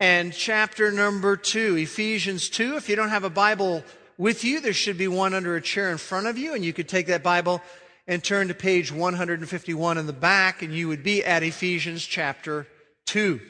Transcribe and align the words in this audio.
and 0.00 0.32
chapter 0.32 0.90
number 0.90 1.36
two. 1.36 1.76
Ephesians 1.76 2.48
2. 2.48 2.76
If 2.76 2.88
you 2.88 2.96
don't 2.96 3.10
have 3.10 3.24
a 3.24 3.30
Bible 3.30 3.84
with 4.18 4.44
you, 4.44 4.60
there 4.60 4.72
should 4.72 4.98
be 4.98 5.08
one 5.08 5.34
under 5.34 5.56
a 5.56 5.60
chair 5.60 5.90
in 5.90 5.98
front 5.98 6.26
of 6.26 6.38
you, 6.38 6.54
and 6.54 6.64
you 6.64 6.72
could 6.72 6.88
take 6.88 7.06
that 7.06 7.22
Bible 7.22 7.60
and 8.06 8.22
turn 8.22 8.48
to 8.48 8.54
page 8.54 8.90
151 8.92 9.98
in 9.98 10.06
the 10.06 10.12
back, 10.12 10.62
and 10.62 10.74
you 10.74 10.88
would 10.88 11.02
be 11.02 11.24
at 11.24 11.42
Ephesians 11.42 12.04
chapter 12.04 12.66
2. 13.06 13.40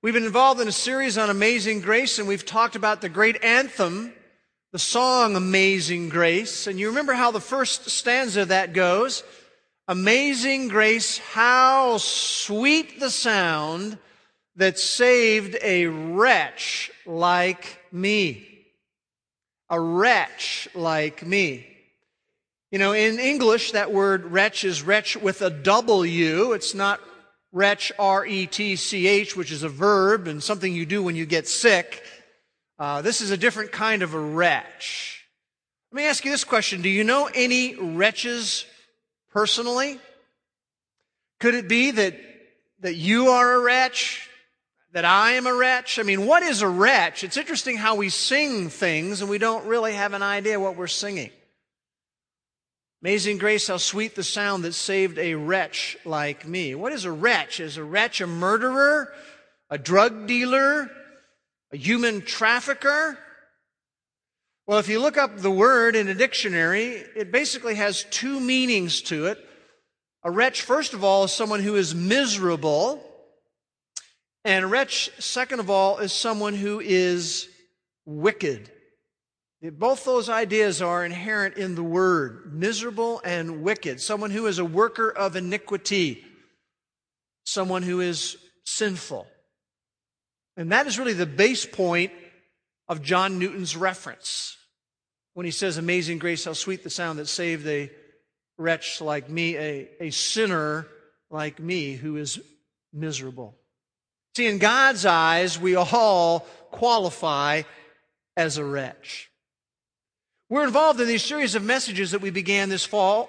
We've 0.00 0.14
been 0.14 0.24
involved 0.24 0.60
in 0.60 0.68
a 0.68 0.72
series 0.72 1.18
on 1.18 1.28
amazing 1.28 1.80
grace, 1.80 2.18
and 2.18 2.28
we've 2.28 2.46
talked 2.46 2.76
about 2.76 3.00
the 3.00 3.08
great 3.08 3.42
anthem, 3.42 4.12
the 4.70 4.78
song 4.78 5.34
Amazing 5.34 6.08
Grace. 6.08 6.66
And 6.68 6.78
you 6.78 6.88
remember 6.88 7.14
how 7.14 7.32
the 7.32 7.40
first 7.40 7.90
stanza 7.90 8.42
of 8.42 8.48
that 8.48 8.74
goes. 8.74 9.24
Amazing 9.88 10.68
grace, 10.68 11.18
how 11.18 11.96
sweet 11.96 13.00
the 13.00 13.10
sound 13.10 13.98
that 14.54 14.78
saved 14.78 15.56
a 15.62 15.86
wretch 15.86 16.90
like 17.06 17.80
me. 17.90 18.66
A 19.70 19.80
wretch 19.80 20.68
like 20.74 21.26
me. 21.26 21.67
You 22.70 22.78
know, 22.78 22.92
in 22.92 23.18
English, 23.18 23.72
that 23.72 23.92
word 23.92 24.26
wretch 24.26 24.62
is 24.62 24.82
wretch 24.82 25.16
with 25.16 25.40
a 25.40 25.48
W. 25.48 26.52
It's 26.52 26.74
not 26.74 27.00
wretch, 27.50 27.90
R-E-T-C-H, 27.98 29.34
which 29.34 29.50
is 29.50 29.62
a 29.62 29.70
verb 29.70 30.28
and 30.28 30.42
something 30.42 30.74
you 30.74 30.84
do 30.84 31.02
when 31.02 31.16
you 31.16 31.24
get 31.24 31.48
sick. 31.48 32.02
Uh, 32.78 33.00
this 33.00 33.22
is 33.22 33.30
a 33.30 33.38
different 33.38 33.72
kind 33.72 34.02
of 34.02 34.12
a 34.12 34.20
wretch. 34.20 35.24
Let 35.92 35.96
me 35.96 36.04
ask 36.04 36.26
you 36.26 36.30
this 36.30 36.44
question. 36.44 36.82
Do 36.82 36.90
you 36.90 37.04
know 37.04 37.30
any 37.34 37.74
wretches 37.74 38.66
personally? 39.32 39.98
Could 41.40 41.54
it 41.54 41.68
be 41.68 41.92
that, 41.92 42.20
that 42.80 42.96
you 42.96 43.28
are 43.28 43.54
a 43.54 43.60
wretch? 43.60 44.28
That 44.92 45.06
I 45.06 45.32
am 45.32 45.46
a 45.46 45.54
wretch? 45.54 45.98
I 45.98 46.02
mean, 46.02 46.26
what 46.26 46.42
is 46.42 46.60
a 46.60 46.68
wretch? 46.68 47.24
It's 47.24 47.38
interesting 47.38 47.78
how 47.78 47.94
we 47.94 48.10
sing 48.10 48.68
things 48.68 49.22
and 49.22 49.30
we 49.30 49.38
don't 49.38 49.66
really 49.66 49.94
have 49.94 50.12
an 50.12 50.22
idea 50.22 50.60
what 50.60 50.76
we're 50.76 50.86
singing. 50.86 51.30
Amazing 53.00 53.38
grace, 53.38 53.68
how 53.68 53.76
sweet 53.76 54.16
the 54.16 54.24
sound 54.24 54.64
that 54.64 54.72
saved 54.72 55.18
a 55.18 55.34
wretch 55.34 55.96
like 56.04 56.46
me. 56.46 56.74
What 56.74 56.92
is 56.92 57.04
a 57.04 57.12
wretch? 57.12 57.60
Is 57.60 57.76
a 57.76 57.84
wretch 57.84 58.20
a 58.20 58.26
murderer? 58.26 59.12
A 59.70 59.78
drug 59.78 60.26
dealer? 60.26 60.90
A 61.72 61.76
human 61.76 62.22
trafficker? 62.22 63.16
Well, 64.66 64.80
if 64.80 64.88
you 64.88 65.00
look 65.00 65.16
up 65.16 65.38
the 65.38 65.50
word 65.50 65.94
in 65.94 66.08
a 66.08 66.14
dictionary, 66.14 66.88
it 66.88 67.30
basically 67.30 67.76
has 67.76 68.04
two 68.10 68.40
meanings 68.40 69.00
to 69.02 69.26
it. 69.26 69.38
A 70.24 70.30
wretch, 70.30 70.62
first 70.62 70.92
of 70.92 71.04
all, 71.04 71.22
is 71.24 71.32
someone 71.32 71.60
who 71.60 71.76
is 71.76 71.94
miserable. 71.94 73.00
And 74.44 74.64
a 74.64 74.68
wretch, 74.68 75.08
second 75.20 75.60
of 75.60 75.70
all, 75.70 75.98
is 75.98 76.12
someone 76.12 76.54
who 76.54 76.80
is 76.80 77.48
wicked. 78.04 78.72
Both 79.60 80.04
those 80.04 80.28
ideas 80.28 80.80
are 80.80 81.04
inherent 81.04 81.56
in 81.56 81.74
the 81.74 81.82
word 81.82 82.52
miserable 82.52 83.20
and 83.24 83.62
wicked. 83.62 84.00
Someone 84.00 84.30
who 84.30 84.46
is 84.46 84.60
a 84.60 84.64
worker 84.64 85.10
of 85.10 85.34
iniquity, 85.34 86.24
someone 87.44 87.82
who 87.82 88.00
is 88.00 88.36
sinful. 88.64 89.26
And 90.56 90.70
that 90.72 90.86
is 90.86 90.98
really 90.98 91.12
the 91.12 91.26
base 91.26 91.66
point 91.66 92.12
of 92.88 93.02
John 93.02 93.38
Newton's 93.38 93.76
reference 93.76 94.56
when 95.34 95.44
he 95.44 95.52
says, 95.52 95.76
Amazing 95.76 96.18
grace, 96.18 96.44
how 96.44 96.52
sweet 96.52 96.84
the 96.84 96.90
sound 96.90 97.18
that 97.18 97.26
saved 97.26 97.66
a 97.66 97.90
wretch 98.58 99.00
like 99.00 99.28
me, 99.28 99.56
a, 99.56 99.88
a 100.00 100.10
sinner 100.10 100.86
like 101.30 101.58
me 101.58 101.94
who 101.94 102.16
is 102.16 102.40
miserable. 102.92 103.56
See, 104.36 104.46
in 104.46 104.58
God's 104.58 105.04
eyes, 105.04 105.58
we 105.58 105.74
all 105.74 106.40
qualify 106.70 107.62
as 108.36 108.56
a 108.56 108.64
wretch. 108.64 109.30
We're 110.50 110.64
involved 110.64 110.98
in 110.98 111.08
these 111.08 111.24
series 111.24 111.54
of 111.54 111.62
messages 111.62 112.12
that 112.12 112.22
we 112.22 112.30
began 112.30 112.70
this 112.70 112.86
fall 112.86 113.28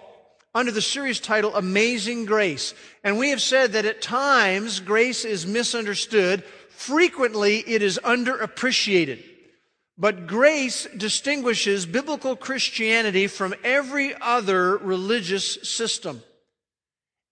under 0.55 0.71
the 0.71 0.81
series 0.81 1.19
title 1.19 1.53
Amazing 1.53 2.23
Grace. 2.23 2.73
And 3.03 3.17
we 3.17 3.31
have 3.31 3.41
said 3.41 3.73
that 3.73 3.83
at 3.83 4.01
times 4.01 4.79
grace 4.79 5.25
is 5.25 5.45
misunderstood. 5.45 6.45
Frequently 6.69 7.57
it 7.57 7.81
is 7.81 7.99
underappreciated. 8.05 9.21
But 9.97 10.27
grace 10.27 10.87
distinguishes 10.95 11.85
biblical 11.85 12.37
Christianity 12.37 13.27
from 13.27 13.53
every 13.65 14.15
other 14.21 14.77
religious 14.77 15.55
system. 15.63 16.23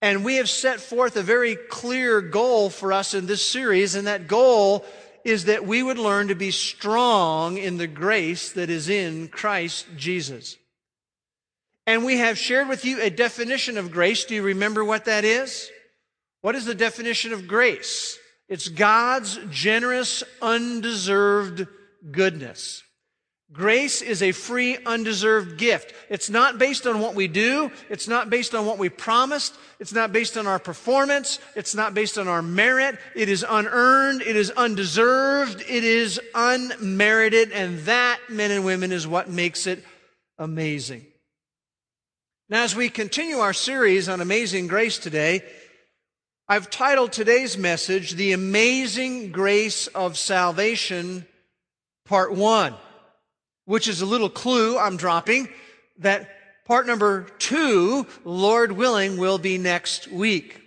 And 0.01 0.25
we 0.25 0.35
have 0.35 0.49
set 0.49 0.81
forth 0.81 1.15
a 1.15 1.23
very 1.23 1.55
clear 1.55 2.19
goal 2.19 2.69
for 2.69 2.91
us 2.91 3.13
in 3.13 3.25
this 3.25 3.43
series, 3.43 3.95
and 3.95 4.05
that 4.05 4.27
goal 4.27 4.85
is 5.27 5.43
that 5.45 5.67
we 5.67 5.83
would 5.83 5.97
learn 5.97 6.29
to 6.29 6.35
be 6.35 6.51
strong 6.51 7.57
in 7.57 7.75
the 7.75 7.85
grace 7.85 8.53
that 8.53 8.69
is 8.69 8.87
in 8.87 9.27
Christ 9.27 9.85
Jesus. 9.97 10.55
And 11.85 12.05
we 12.05 12.17
have 12.19 12.37
shared 12.37 12.69
with 12.69 12.85
you 12.85 13.01
a 13.01 13.09
definition 13.09 13.77
of 13.77 13.91
grace. 13.91 14.23
Do 14.23 14.35
you 14.35 14.41
remember 14.41 14.85
what 14.85 15.03
that 15.03 15.25
is? 15.25 15.69
What 16.39 16.55
is 16.55 16.63
the 16.63 16.73
definition 16.73 17.33
of 17.33 17.45
grace? 17.45 18.17
It's 18.47 18.69
God's 18.69 19.37
generous, 19.49 20.23
undeserved 20.41 21.67
goodness. 22.09 22.81
Grace 23.53 24.01
is 24.01 24.21
a 24.21 24.33
free, 24.33 24.77
undeserved 24.85 25.57
gift. 25.57 25.93
It's 26.09 26.29
not 26.29 26.57
based 26.57 26.85
on 26.85 26.99
what 26.99 27.15
we 27.15 27.29
do. 27.29 27.71
It's 27.89 28.07
not 28.07 28.29
based 28.29 28.53
on 28.53 28.65
what 28.65 28.77
we 28.77 28.89
promised. 28.89 29.55
It's 29.79 29.93
not 29.93 30.11
based 30.11 30.37
on 30.37 30.47
our 30.47 30.59
performance. 30.59 31.39
It's 31.55 31.73
not 31.73 31.93
based 31.93 32.17
on 32.17 32.27
our 32.27 32.41
merit. 32.41 32.99
It 33.15 33.29
is 33.29 33.45
unearned. 33.47 34.21
It 34.21 34.35
is 34.35 34.51
undeserved. 34.51 35.61
It 35.61 35.85
is 35.85 36.19
unmerited. 36.35 37.53
And 37.53 37.79
that, 37.85 38.19
men 38.29 38.51
and 38.51 38.65
women, 38.65 38.91
is 38.91 39.07
what 39.07 39.29
makes 39.29 39.65
it 39.65 39.81
amazing. 40.37 41.05
Now, 42.49 42.63
as 42.63 42.75
we 42.75 42.89
continue 42.89 43.37
our 43.37 43.53
series 43.53 44.09
on 44.09 44.19
amazing 44.19 44.67
grace 44.67 44.97
today, 44.97 45.41
I've 46.49 46.69
titled 46.69 47.13
today's 47.13 47.57
message, 47.57 48.11
The 48.11 48.33
Amazing 48.33 49.31
Grace 49.31 49.87
of 49.87 50.17
Salvation 50.17 51.25
part 52.05 52.33
one, 52.33 52.73
which 53.67 53.87
is 53.87 54.01
a 54.01 54.05
little 54.05 54.29
clue 54.29 54.79
I'm 54.79 54.95
dropping 54.95 55.49
that 55.99 56.29
part 56.65 56.87
number 56.87 57.23
two, 57.37 58.07
Lord 58.23 58.71
willing, 58.71 59.17
will 59.17 59.37
be 59.37 59.57
next 59.57 60.07
week. 60.07 60.61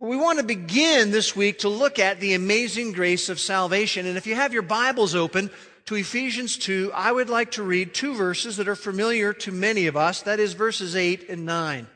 We 0.00 0.16
want 0.16 0.38
to 0.38 0.44
begin 0.44 1.12
this 1.12 1.36
week 1.36 1.60
to 1.60 1.68
look 1.68 1.98
at 1.98 2.20
the 2.20 2.34
amazing 2.34 2.92
grace 2.92 3.28
of 3.28 3.40
salvation. 3.40 4.04
And 4.04 4.18
if 4.18 4.26
you 4.26 4.34
have 4.34 4.52
your 4.52 4.62
Bibles 4.62 5.14
open 5.14 5.50
to 5.86 5.94
Ephesians 5.94 6.56
2, 6.56 6.90
I 6.92 7.10
would 7.12 7.30
like 7.30 7.52
to 7.52 7.62
read 7.62 7.94
two 7.94 8.14
verses 8.14 8.56
that 8.56 8.68
are 8.68 8.76
familiar 8.76 9.32
to 9.34 9.52
many 9.52 9.86
of 9.86 9.96
us. 9.96 10.22
That 10.22 10.40
is 10.40 10.54
verses 10.54 10.96
8 10.96 11.28
and 11.28 11.46
9. 11.46 11.86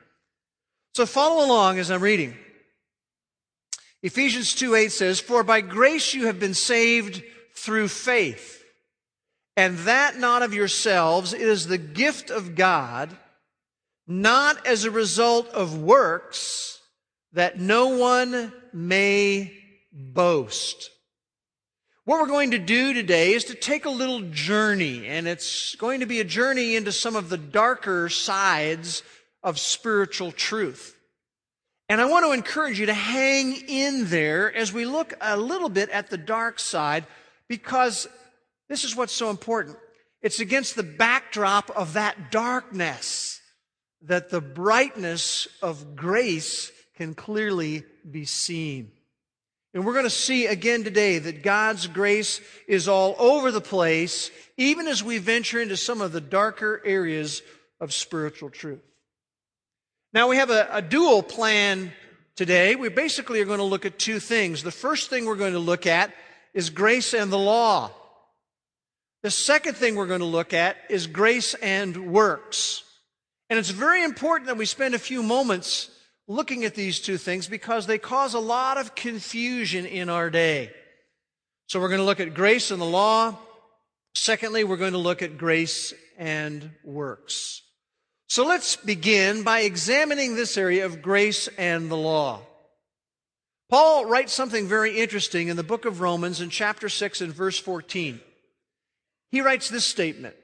So 0.95 1.05
follow 1.05 1.45
along 1.45 1.79
as 1.79 1.91
I'm 1.91 2.01
reading. 2.01 2.37
Ephesians 4.03 4.55
2 4.55 4.77
8 4.77 4.93
says, 4.93 5.21
For 5.21 5.43
by 5.43 5.63
grace 5.63 6.15
you 6.15 6.27
have 6.27 6.39
been 6.39 6.55
saved 6.55 7.23
through 7.55 7.89
faith. 7.89 8.62
And 9.57 9.79
that 9.81 10.19
not 10.19 10.43
of 10.43 10.55
yourselves, 10.55 11.33
it 11.33 11.43
is 11.43 11.67
the 11.67 11.79
gift 11.79 12.31
of 12.31 12.55
God, 12.55 13.17
not 14.07 14.67
as 14.67 14.85
a 14.85 14.91
result 14.91 15.49
of 15.49 15.79
works, 15.79 16.81
that 17.33 17.59
no 17.61 17.89
one 17.89 18.53
may 18.73 19.53
boast. 19.93 20.91
What 22.05 22.21
we're 22.21 22.27
going 22.27 22.51
to 22.51 22.59
do 22.59 22.95
today 22.95 23.33
is 23.33 23.45
to 23.45 23.55
take 23.55 23.85
a 23.85 23.91
little 23.91 24.23
journey, 24.23 25.07
and 25.07 25.29
it's 25.29 25.77
going 25.77 26.01
to 26.01 26.07
be 26.07 26.21
a 26.21 26.25
journey 26.25 26.75
into 26.75 26.91
some 26.91 27.15
of 27.15 27.29
the 27.29 27.39
darker 27.39 28.09
sides 28.09 29.03
of 29.43 29.59
spiritual 29.59 30.33
truth. 30.33 30.97
And 31.89 32.01
I 32.01 32.07
want 32.07 32.25
to 32.25 32.33
encourage 32.33 32.81
you 32.81 32.87
to 32.87 32.95
hang 32.95 33.55
in 33.69 34.09
there 34.09 34.53
as 34.53 34.73
we 34.73 34.87
look 34.87 35.15
a 35.21 35.37
little 35.37 35.69
bit 35.69 35.91
at 35.91 36.11
the 36.11 36.17
dark 36.17 36.59
side 36.59 37.07
because 37.49 38.09
this 38.73 38.85
is 38.85 38.97
what's 38.97 39.13
so 39.13 39.29
important. 39.29 39.77
It's 40.23 40.41
against 40.41 40.77
the 40.77 40.83
backdrop 40.83 41.71
of 41.71 41.93
that 41.93 42.31
darkness 42.31 43.41
that 44.03 44.31
the 44.31 44.41
brightness 44.41 45.47
of 45.61 45.95
grace 45.95 46.73
can 46.97 47.15
clearly 47.15 47.85
be 48.11 48.25
seen. 48.25 48.93
And 49.75 49.85
we're 49.85 49.93
going 49.93 50.05
to 50.05 50.11
see 50.11 50.47
again 50.47 50.85
today 50.85 51.19
that 51.19 51.43
God's 51.43 51.87
grace 51.87 52.41
is 52.67 52.89
all 52.89 53.15
over 53.19 53.51
the 53.51 53.61
place, 53.61 54.31
even 54.57 54.87
as 54.87 55.05
we 55.05 55.19
venture 55.19 55.61
into 55.61 55.77
some 55.77 56.01
of 56.01 56.13
the 56.13 56.21
darker 56.21 56.81
areas 56.85 57.43
of 57.81 57.93
spiritual 57.93 58.51
truth. 58.51 58.83
Now 60.13 60.29
we 60.29 60.37
have 60.37 60.51
a, 60.51 60.69
a 60.71 60.83
dual 60.83 61.23
plan 61.23 61.93
today. 62.37 62.75
We 62.75 62.89
basically 62.89 63.41
are 63.41 63.47
going 63.47 63.59
to 63.59 63.65
look 63.65 63.87
at 63.87 63.99
two 63.99 64.19
things. 64.19 64.63
The 64.63 64.71
first 64.71 65.11
thing 65.11 65.27
we're 65.27 65.37
going 65.37 65.55
to 65.55 65.59
look 65.59 65.87
at 65.87 66.13
is 66.55 66.71
grace 66.71 67.15
and 67.15 67.31
the 67.31 67.39
law. 67.39 67.91
The 69.23 69.31
second 69.31 69.77
thing 69.77 69.95
we're 69.95 70.07
going 70.07 70.21
to 70.21 70.27
look 70.27 70.53
at 70.53 70.77
is 70.91 71.07
grace 71.07 71.55
and 71.55 72.13
works. 72.13 72.83
And 73.49 73.59
it's 73.59 73.71
very 73.71 74.03
important 74.03 74.49
that 74.49 74.57
we 74.57 74.67
spend 74.67 74.95
a 74.95 74.99
few 74.99 75.23
moments 75.23 75.91
looking 76.27 76.65
at 76.65 76.75
these 76.75 77.01
two 77.01 77.19
things 77.19 77.47
because 77.47 77.87
they 77.87 77.99
cause 77.99 78.35
a 78.35 78.41
lot 78.41 78.79
of 78.79 78.95
confusion 78.95 79.87
in 79.87 80.09
our 80.09 80.29
day. 80.29 80.71
So 81.69 81.81
we're 81.81 81.89
going 81.89 82.01
to 82.01 82.05
look 82.05 82.21
at 82.21 82.35
grace 82.35 82.71
and 82.71 82.81
the 82.81 82.87
law. 82.87 83.37
Secondly, 84.15 84.65
we're 84.65 84.77
going 84.77 84.93
to 84.93 84.99
look 84.99 85.23
at 85.23 85.39
grace 85.39 85.95
and 86.19 86.71
works. 86.85 87.63
So 88.29 88.45
let's 88.45 88.77
begin 88.77 89.43
by 89.43 89.61
examining 89.61 90.35
this 90.35 90.57
area 90.57 90.85
of 90.85 91.01
grace 91.01 91.49
and 91.59 91.91
the 91.91 91.97
law. 91.97 92.41
Paul 93.71 94.07
writes 94.07 94.33
something 94.33 94.67
very 94.67 94.99
interesting 94.99 95.49
in 95.49 95.57
the 95.57 95.63
book 95.63 95.85
of 95.85 96.01
Romans 96.01 96.41
in 96.41 96.51
chapter 96.51 96.89
6 96.89 97.21
and 97.21 97.33
verse 97.33 97.59
14. 97.59 98.21
He 99.33 99.41
writes 99.41 99.69
this 99.69 99.87
statement 99.87 100.37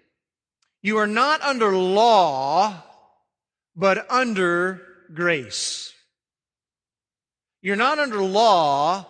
You 0.82 0.96
are 0.96 1.06
not 1.06 1.42
under 1.42 1.76
law, 1.76 2.82
but 3.76 4.10
under 4.10 4.82
grace. 5.14 5.92
You're 7.60 7.76
not 7.76 7.98
under 7.98 8.22
law, 8.22 9.06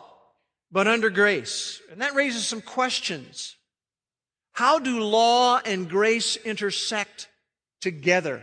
but 0.72 0.88
under 0.88 1.10
grace. 1.10 1.80
And 1.90 2.02
that 2.02 2.14
raises 2.14 2.46
some 2.46 2.60
questions. 2.60 3.54
How 4.52 4.80
do 4.80 5.00
law 5.00 5.60
and 5.64 5.88
grace 5.88 6.36
intersect 6.36 7.28
together? 7.80 8.42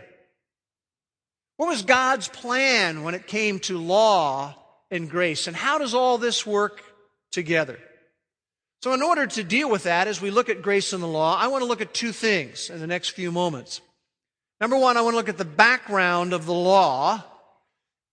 What 1.58 1.68
was 1.68 1.82
God's 1.82 2.28
plan 2.28 3.02
when 3.02 3.14
it 3.14 3.26
came 3.26 3.60
to 3.60 3.76
law 3.76 4.54
and 4.90 5.10
grace? 5.10 5.46
And 5.46 5.56
how 5.56 5.76
does 5.76 5.92
all 5.92 6.16
this 6.16 6.46
work 6.46 6.82
together? 7.30 7.78
So, 8.82 8.92
in 8.92 9.02
order 9.02 9.26
to 9.26 9.42
deal 9.42 9.70
with 9.70 9.84
that, 9.84 10.06
as 10.06 10.20
we 10.20 10.30
look 10.30 10.48
at 10.48 10.62
grace 10.62 10.92
and 10.92 11.02
the 11.02 11.08
law, 11.08 11.36
I 11.36 11.48
want 11.48 11.62
to 11.62 11.68
look 11.68 11.80
at 11.80 11.94
two 11.94 12.12
things 12.12 12.70
in 12.70 12.78
the 12.78 12.86
next 12.86 13.10
few 13.10 13.32
moments. 13.32 13.80
Number 14.60 14.76
one, 14.76 14.96
I 14.96 15.02
want 15.02 15.14
to 15.14 15.16
look 15.16 15.28
at 15.28 15.38
the 15.38 15.44
background 15.44 16.32
of 16.32 16.46
the 16.46 16.54
law. 16.54 17.22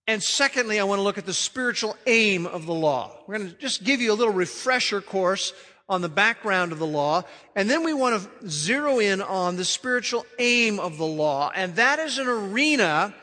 And 0.06 0.22
secondly, 0.22 0.78
I 0.78 0.84
want 0.84 0.98
to 0.98 1.02
look 1.02 1.16
at 1.16 1.24
the 1.24 1.32
spiritual 1.32 1.96
aim 2.06 2.46
of 2.46 2.66
the 2.66 2.74
law. 2.74 3.16
We're 3.26 3.38
going 3.38 3.50
to 3.50 3.56
just 3.56 3.84
give 3.84 4.00
you 4.00 4.12
a 4.12 4.14
little 4.14 4.34
refresher 4.34 5.00
course 5.00 5.54
on 5.88 6.02
the 6.02 6.08
background 6.08 6.72
of 6.72 6.78
the 6.78 6.86
law. 6.86 7.22
And 7.56 7.70
then 7.70 7.84
we 7.84 7.94
want 7.94 8.22
to 8.22 8.50
zero 8.50 8.98
in 8.98 9.22
on 9.22 9.56
the 9.56 9.64
spiritual 9.64 10.26
aim 10.38 10.78
of 10.78 10.98
the 10.98 11.06
law. 11.06 11.50
And 11.54 11.76
that 11.76 11.98
is 11.98 12.18
an 12.18 12.26
arena 12.26 13.14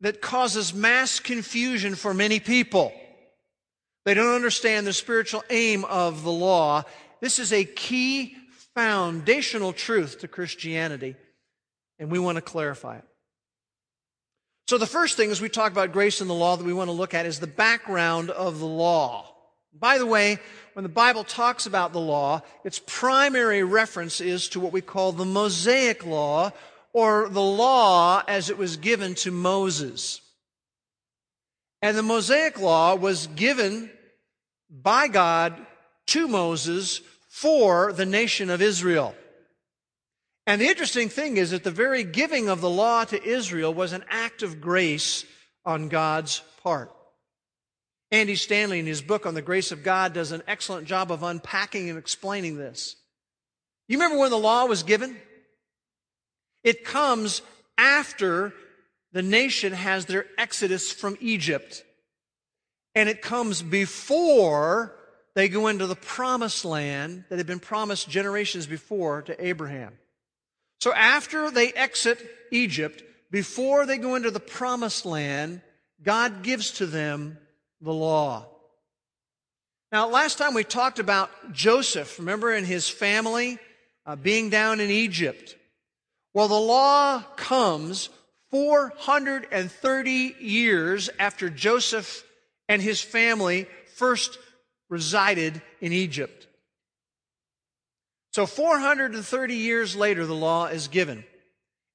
that 0.00 0.20
causes 0.20 0.74
mass 0.74 1.18
confusion 1.18 1.94
for 1.94 2.14
many 2.14 2.38
people. 2.38 2.92
They 4.06 4.14
don't 4.14 4.36
understand 4.36 4.86
the 4.86 4.92
spiritual 4.92 5.42
aim 5.50 5.84
of 5.84 6.22
the 6.22 6.30
law. 6.30 6.84
This 7.20 7.40
is 7.40 7.52
a 7.52 7.64
key 7.64 8.36
foundational 8.76 9.72
truth 9.72 10.20
to 10.20 10.28
Christianity, 10.28 11.16
and 11.98 12.08
we 12.08 12.20
want 12.20 12.36
to 12.36 12.42
clarify 12.42 12.98
it. 12.98 13.04
So, 14.68 14.78
the 14.78 14.86
first 14.86 15.16
thing 15.16 15.32
as 15.32 15.40
we 15.40 15.48
talk 15.48 15.72
about 15.72 15.90
grace 15.90 16.20
and 16.20 16.30
the 16.30 16.34
law 16.34 16.54
that 16.54 16.64
we 16.64 16.72
want 16.72 16.86
to 16.86 16.92
look 16.92 17.14
at 17.14 17.26
is 17.26 17.40
the 17.40 17.48
background 17.48 18.30
of 18.30 18.60
the 18.60 18.66
law. 18.66 19.34
By 19.76 19.98
the 19.98 20.06
way, 20.06 20.38
when 20.74 20.84
the 20.84 20.88
Bible 20.88 21.24
talks 21.24 21.66
about 21.66 21.92
the 21.92 21.98
law, 21.98 22.42
its 22.62 22.80
primary 22.86 23.64
reference 23.64 24.20
is 24.20 24.48
to 24.50 24.60
what 24.60 24.72
we 24.72 24.82
call 24.82 25.10
the 25.10 25.24
Mosaic 25.24 26.06
law, 26.06 26.52
or 26.92 27.28
the 27.28 27.42
law 27.42 28.22
as 28.28 28.50
it 28.50 28.56
was 28.56 28.76
given 28.76 29.16
to 29.16 29.32
Moses. 29.32 30.20
And 31.82 31.96
the 31.96 32.04
Mosaic 32.04 32.60
law 32.60 32.94
was 32.94 33.26
given 33.28 33.90
by 34.82 35.08
God 35.08 35.54
to 36.08 36.28
Moses 36.28 37.00
for 37.28 37.92
the 37.92 38.06
nation 38.06 38.50
of 38.50 38.62
Israel. 38.62 39.14
And 40.46 40.60
the 40.60 40.68
interesting 40.68 41.08
thing 41.08 41.36
is 41.36 41.50
that 41.50 41.64
the 41.64 41.70
very 41.70 42.04
giving 42.04 42.48
of 42.48 42.60
the 42.60 42.70
law 42.70 43.04
to 43.04 43.22
Israel 43.22 43.74
was 43.74 43.92
an 43.92 44.04
act 44.08 44.42
of 44.42 44.60
grace 44.60 45.24
on 45.64 45.88
God's 45.88 46.40
part. 46.62 46.92
Andy 48.12 48.36
Stanley, 48.36 48.78
in 48.78 48.86
his 48.86 49.02
book 49.02 49.26
on 49.26 49.34
the 49.34 49.42
grace 49.42 49.72
of 49.72 49.82
God, 49.82 50.12
does 50.12 50.30
an 50.30 50.42
excellent 50.46 50.86
job 50.86 51.10
of 51.10 51.24
unpacking 51.24 51.90
and 51.90 51.98
explaining 51.98 52.56
this. 52.56 52.94
You 53.88 53.98
remember 53.98 54.18
when 54.18 54.30
the 54.30 54.38
law 54.38 54.66
was 54.66 54.84
given? 54.84 55.16
It 56.62 56.84
comes 56.84 57.42
after 57.76 58.52
the 59.12 59.22
nation 59.22 59.72
has 59.72 60.06
their 60.06 60.26
exodus 60.38 60.92
from 60.92 61.16
Egypt. 61.20 61.82
And 62.96 63.10
it 63.10 63.20
comes 63.20 63.60
before 63.60 64.96
they 65.34 65.50
go 65.50 65.68
into 65.68 65.86
the 65.86 65.94
promised 65.94 66.64
land 66.64 67.24
that 67.28 67.36
had 67.36 67.46
been 67.46 67.60
promised 67.60 68.08
generations 68.08 68.66
before 68.66 69.20
to 69.22 69.46
Abraham. 69.46 69.92
So 70.80 70.94
after 70.94 71.50
they 71.50 71.72
exit 71.74 72.18
Egypt, 72.50 73.02
before 73.30 73.84
they 73.84 73.98
go 73.98 74.14
into 74.14 74.30
the 74.30 74.40
promised 74.40 75.04
land, 75.04 75.60
God 76.02 76.42
gives 76.42 76.70
to 76.72 76.86
them 76.86 77.36
the 77.82 77.92
law. 77.92 78.46
Now, 79.92 80.08
last 80.08 80.38
time 80.38 80.54
we 80.54 80.64
talked 80.64 80.98
about 80.98 81.52
Joseph, 81.52 82.18
remember, 82.18 82.50
and 82.52 82.66
his 82.66 82.88
family 82.88 83.58
uh, 84.06 84.16
being 84.16 84.48
down 84.48 84.80
in 84.80 84.90
Egypt. 84.90 85.54
Well, 86.32 86.48
the 86.48 86.54
law 86.54 87.22
comes 87.36 88.08
430 88.50 90.36
years 90.40 91.10
after 91.18 91.50
Joseph 91.50 92.25
and 92.68 92.82
his 92.82 93.00
family 93.00 93.66
first 93.94 94.38
resided 94.88 95.60
in 95.80 95.92
Egypt. 95.92 96.46
So 98.32 98.46
430 98.46 99.54
years 99.54 99.96
later, 99.96 100.26
the 100.26 100.34
law 100.34 100.66
is 100.66 100.88
given. 100.88 101.24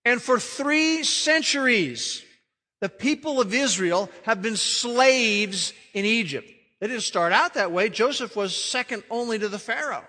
And 0.05 0.21
for 0.21 0.39
three 0.39 1.03
centuries, 1.03 2.23
the 2.79 2.89
people 2.89 3.39
of 3.39 3.53
Israel 3.53 4.09
have 4.23 4.41
been 4.41 4.55
slaves 4.55 5.73
in 5.93 6.05
Egypt. 6.05 6.49
They 6.79 6.87
didn't 6.87 7.03
start 7.03 7.31
out 7.31 7.53
that 7.53 7.71
way. 7.71 7.89
Joseph 7.89 8.35
was 8.35 8.55
second 8.55 9.03
only 9.11 9.37
to 9.37 9.47
the 9.47 9.59
Pharaoh. 9.59 10.03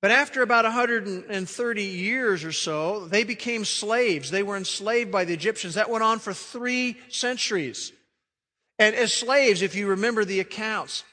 But 0.00 0.10
after 0.10 0.42
about 0.42 0.64
130 0.64 1.82
years 1.82 2.42
or 2.42 2.50
so, 2.50 3.06
they 3.06 3.22
became 3.22 3.64
slaves. 3.64 4.30
They 4.30 4.42
were 4.42 4.56
enslaved 4.56 5.12
by 5.12 5.24
the 5.24 5.34
Egyptians. 5.34 5.74
That 5.74 5.90
went 5.90 6.02
on 6.02 6.18
for 6.18 6.32
three 6.32 6.96
centuries. 7.08 7.92
And 8.82 8.96
as 8.96 9.12
slaves, 9.12 9.62
if 9.62 9.76
you 9.76 9.86
remember 9.86 10.24
the 10.24 10.40
accounts, 10.40 11.04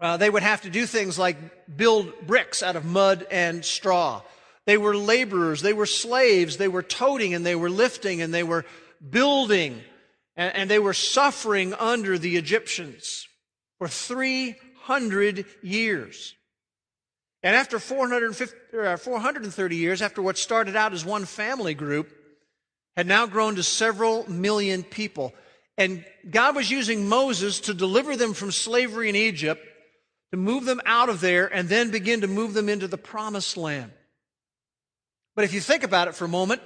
uh, 0.00 0.18
they 0.18 0.28
would 0.28 0.42
have 0.42 0.60
to 0.62 0.70
do 0.70 0.84
things 0.84 1.18
like 1.18 1.74
build 1.74 2.12
bricks 2.26 2.62
out 2.62 2.76
of 2.76 2.84
mud 2.84 3.26
and 3.30 3.64
straw. 3.64 4.20
They 4.66 4.76
were 4.76 4.94
laborers, 4.94 5.62
they 5.62 5.72
were 5.72 5.86
slaves, 5.86 6.58
they 6.58 6.68
were 6.68 6.82
toting 6.82 7.32
and 7.32 7.46
they 7.46 7.54
were 7.54 7.70
lifting 7.70 8.20
and 8.20 8.34
they 8.34 8.42
were 8.42 8.66
building 9.08 9.80
and, 10.36 10.54
and 10.54 10.70
they 10.70 10.78
were 10.78 10.92
suffering 10.92 11.72
under 11.72 12.18
the 12.18 12.36
Egyptians 12.36 13.26
for 13.78 13.88
300 13.88 15.46
years. 15.62 16.34
And 17.42 17.56
after 17.56 17.78
450, 17.78 18.54
430 18.98 19.76
years, 19.76 20.02
after 20.02 20.20
what 20.20 20.36
started 20.36 20.76
out 20.76 20.92
as 20.92 21.02
one 21.02 21.24
family 21.24 21.72
group, 21.72 22.12
had 22.94 23.06
now 23.06 23.26
grown 23.26 23.54
to 23.54 23.62
several 23.62 24.30
million 24.30 24.82
people. 24.82 25.32
And 25.80 26.04
God 26.30 26.56
was 26.56 26.70
using 26.70 27.08
Moses 27.08 27.60
to 27.60 27.72
deliver 27.72 28.14
them 28.14 28.34
from 28.34 28.52
slavery 28.52 29.08
in 29.08 29.16
Egypt 29.16 29.66
to 30.30 30.36
move 30.36 30.66
them 30.66 30.82
out 30.84 31.08
of 31.08 31.22
there 31.22 31.46
and 31.46 31.70
then 31.70 31.90
begin 31.90 32.20
to 32.20 32.26
move 32.26 32.52
them 32.52 32.68
into 32.68 32.86
the 32.86 32.98
promised 32.98 33.56
land. 33.56 33.90
But 35.34 35.46
if 35.46 35.54
you 35.54 35.60
think 35.60 35.82
about 35.82 36.06
it 36.06 36.14
for 36.14 36.26
a 36.26 36.28
moment, 36.28 36.60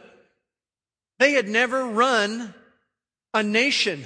they 1.21 1.31
had 1.31 1.49
never 1.49 1.87
run 1.87 2.53
a 3.33 3.45
nation. 3.45 4.05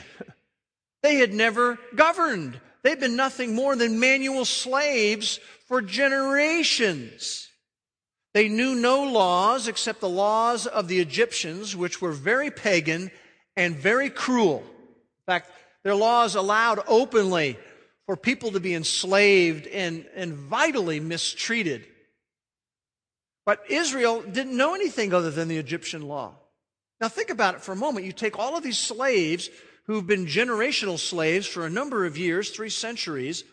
They 1.02 1.14
had 1.14 1.32
never 1.32 1.78
governed. 1.94 2.60
They'd 2.82 3.00
been 3.00 3.16
nothing 3.16 3.54
more 3.54 3.76
than 3.76 3.98
manual 3.98 4.44
slaves 4.44 5.40
for 5.68 5.80
generations. 5.80 7.48
They 8.34 8.50
knew 8.50 8.74
no 8.74 9.04
laws 9.04 9.68
except 9.68 10.00
the 10.00 10.08
laws 10.08 10.66
of 10.66 10.86
the 10.86 11.00
Egyptians, 11.00 11.74
which 11.74 12.02
were 12.02 12.12
very 12.12 12.50
pagan 12.50 13.10
and 13.56 13.74
very 13.74 14.10
cruel. 14.10 14.62
In 15.28 15.34
fact, 15.34 15.50
their 15.84 15.94
laws 15.94 16.36
allowed 16.36 16.80
openly 16.88 17.58
for 18.06 18.16
people 18.16 18.52
to 18.52 18.60
be 18.60 18.74
enslaved 18.74 19.66
and, 19.66 20.06
and 20.16 20.32
vitally 20.32 21.00
mistreated. 21.00 21.86
But 23.44 23.62
Israel 23.68 24.22
didn't 24.22 24.56
know 24.56 24.74
anything 24.74 25.12
other 25.12 25.30
than 25.30 25.48
the 25.48 25.58
Egyptian 25.58 26.00
law. 26.00 26.34
Now, 27.02 27.08
think 27.08 27.28
about 27.28 27.56
it 27.56 27.60
for 27.60 27.72
a 27.72 27.76
moment. 27.76 28.06
You 28.06 28.12
take 28.12 28.38
all 28.38 28.56
of 28.56 28.62
these 28.62 28.78
slaves 28.78 29.50
who've 29.86 30.06
been 30.06 30.24
generational 30.24 30.98
slaves 30.98 31.46
for 31.46 31.66
a 31.66 31.70
number 31.70 32.06
of 32.06 32.16
years, 32.16 32.48
three 32.48 32.70
centuries, 32.70 33.44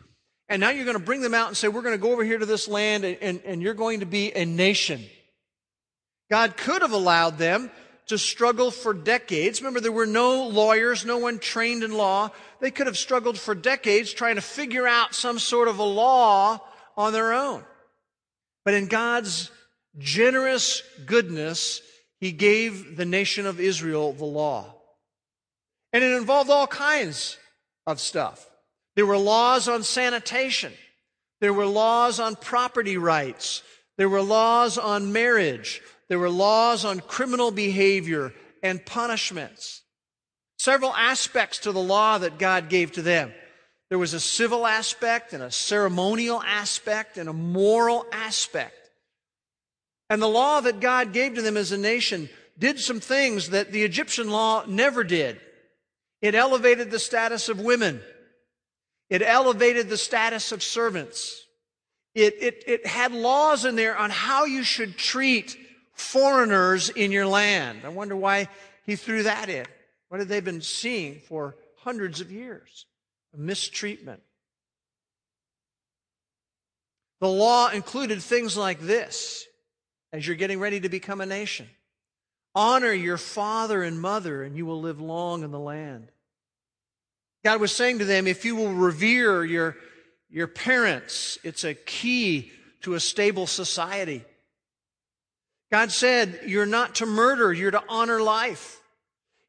and 0.47 0.61
now 0.61 0.69
you're 0.69 0.85
going 0.85 0.97
to 0.97 1.03
bring 1.03 1.21
them 1.21 1.33
out 1.33 1.49
and 1.49 1.57
say, 1.57 1.67
We're 1.67 1.81
going 1.81 1.93
to 1.93 2.01
go 2.01 2.13
over 2.13 2.23
here 2.23 2.37
to 2.37 2.45
this 2.45 2.69
land 2.69 3.03
and, 3.03 3.17
and, 3.21 3.41
and 3.43 3.61
you're 3.61 3.73
going 3.73 3.99
to 3.99 4.05
be 4.05 4.31
a 4.31 4.45
nation. 4.45 5.03
God 6.31 6.55
could 6.55 6.81
have 6.81 6.93
allowed 6.93 7.37
them 7.37 7.69
to 8.07 8.17
struggle 8.17 8.71
for 8.71 8.93
decades. 8.93 9.61
Remember, 9.61 9.79
there 9.79 9.91
were 9.91 10.05
no 10.05 10.47
lawyers, 10.47 11.05
no 11.05 11.17
one 11.17 11.39
trained 11.39 11.83
in 11.83 11.91
law. 11.91 12.29
They 12.59 12.71
could 12.71 12.87
have 12.87 12.97
struggled 12.97 13.39
for 13.39 13.55
decades 13.55 14.13
trying 14.13 14.35
to 14.35 14.41
figure 14.41 14.87
out 14.87 15.15
some 15.15 15.39
sort 15.39 15.67
of 15.67 15.79
a 15.79 15.83
law 15.83 16.59
on 16.95 17.13
their 17.13 17.33
own. 17.33 17.63
But 18.63 18.75
in 18.75 18.87
God's 18.87 19.51
generous 19.97 20.83
goodness, 21.05 21.81
He 22.19 22.31
gave 22.31 22.97
the 22.97 23.05
nation 23.05 23.45
of 23.45 23.59
Israel 23.59 24.13
the 24.13 24.25
law. 24.25 24.75
And 25.93 26.03
it 26.03 26.11
involved 26.11 26.49
all 26.49 26.67
kinds 26.67 27.37
of 27.87 27.99
stuff. 27.99 28.49
There 28.95 29.05
were 29.05 29.17
laws 29.17 29.67
on 29.67 29.83
sanitation. 29.83 30.73
There 31.41 31.53
were 31.53 31.65
laws 31.65 32.19
on 32.19 32.35
property 32.35 32.97
rights. 32.97 33.61
There 33.97 34.09
were 34.09 34.21
laws 34.21 34.77
on 34.77 35.13
marriage. 35.13 35.81
There 36.09 36.19
were 36.19 36.29
laws 36.29 36.85
on 36.85 36.99
criminal 36.99 37.51
behavior 37.51 38.33
and 38.61 38.85
punishments. 38.85 39.81
Several 40.57 40.93
aspects 40.93 41.59
to 41.59 41.71
the 41.71 41.81
law 41.81 42.17
that 42.17 42.37
God 42.37 42.69
gave 42.69 42.93
to 42.93 43.01
them. 43.01 43.33
There 43.89 43.99
was 43.99 44.13
a 44.13 44.19
civil 44.19 44.65
aspect 44.65 45.33
and 45.33 45.43
a 45.43 45.51
ceremonial 45.51 46.41
aspect 46.41 47.17
and 47.17 47.29
a 47.29 47.33
moral 47.33 48.05
aspect. 48.11 48.73
And 50.09 50.21
the 50.21 50.27
law 50.27 50.61
that 50.61 50.79
God 50.79 51.13
gave 51.13 51.35
to 51.35 51.41
them 51.41 51.57
as 51.57 51.71
a 51.71 51.77
nation 51.77 52.29
did 52.57 52.79
some 52.79 52.99
things 52.99 53.49
that 53.49 53.71
the 53.71 53.83
Egyptian 53.83 54.29
law 54.29 54.63
never 54.67 55.03
did. 55.03 55.39
It 56.21 56.35
elevated 56.35 56.89
the 56.89 56.99
status 56.99 57.49
of 57.49 57.59
women. 57.59 58.01
It 59.09 59.21
elevated 59.21 59.89
the 59.89 59.97
status 59.97 60.51
of 60.51 60.63
servants. 60.63 61.43
It, 62.15 62.35
it, 62.41 62.63
it 62.65 62.87
had 62.87 63.11
laws 63.11 63.65
in 63.65 63.75
there 63.75 63.97
on 63.97 64.09
how 64.09 64.45
you 64.45 64.63
should 64.63 64.97
treat 64.97 65.57
foreigners 65.95 66.89
in 66.89 67.11
your 67.11 67.25
land. 67.25 67.81
I 67.83 67.89
wonder 67.89 68.15
why 68.15 68.47
he 68.85 68.95
threw 68.95 69.23
that 69.23 69.49
in. 69.49 69.65
What 70.09 70.19
had 70.19 70.29
they 70.29 70.39
been 70.39 70.61
seeing 70.61 71.19
for 71.19 71.55
hundreds 71.77 72.21
of 72.21 72.31
years? 72.31 72.85
Mistreatment. 73.35 74.21
The 77.19 77.27
law 77.27 77.69
included 77.69 78.21
things 78.21 78.55
like 78.55 78.79
this 78.79 79.45
as 80.13 80.27
you're 80.27 80.35
getting 80.35 80.59
ready 80.59 80.79
to 80.81 80.89
become 80.89 81.21
a 81.21 81.25
nation 81.25 81.67
honor 82.55 82.93
your 82.93 83.17
father 83.17 83.83
and 83.83 83.99
mother, 83.99 84.41
and 84.41 84.55
you 84.55 84.65
will 84.65 84.79
live 84.79 85.01
long 85.01 85.43
in 85.43 85.51
the 85.51 85.59
land. 85.59 86.07
God 87.43 87.59
was 87.59 87.75
saying 87.75 87.99
to 87.99 88.05
them, 88.05 88.25
if 88.25 88.45
you 88.45 88.55
will 88.55 88.73
revere 88.73 89.43
your, 89.43 89.75
your 90.29 90.47
parents, 90.47 91.37
it's 91.43 91.63
a 91.63 91.75
key 91.75 92.51
to 92.81 92.95
a 92.95 92.99
stable 92.99 93.45
society. 93.45 94.23
God 95.75 95.91
said, 95.91 96.39
You're 96.45 96.65
not 96.65 96.95
to 96.95 97.05
murder, 97.05 97.51
you're 97.51 97.69
to 97.69 97.83
honor 97.89 98.21
life. 98.21 98.79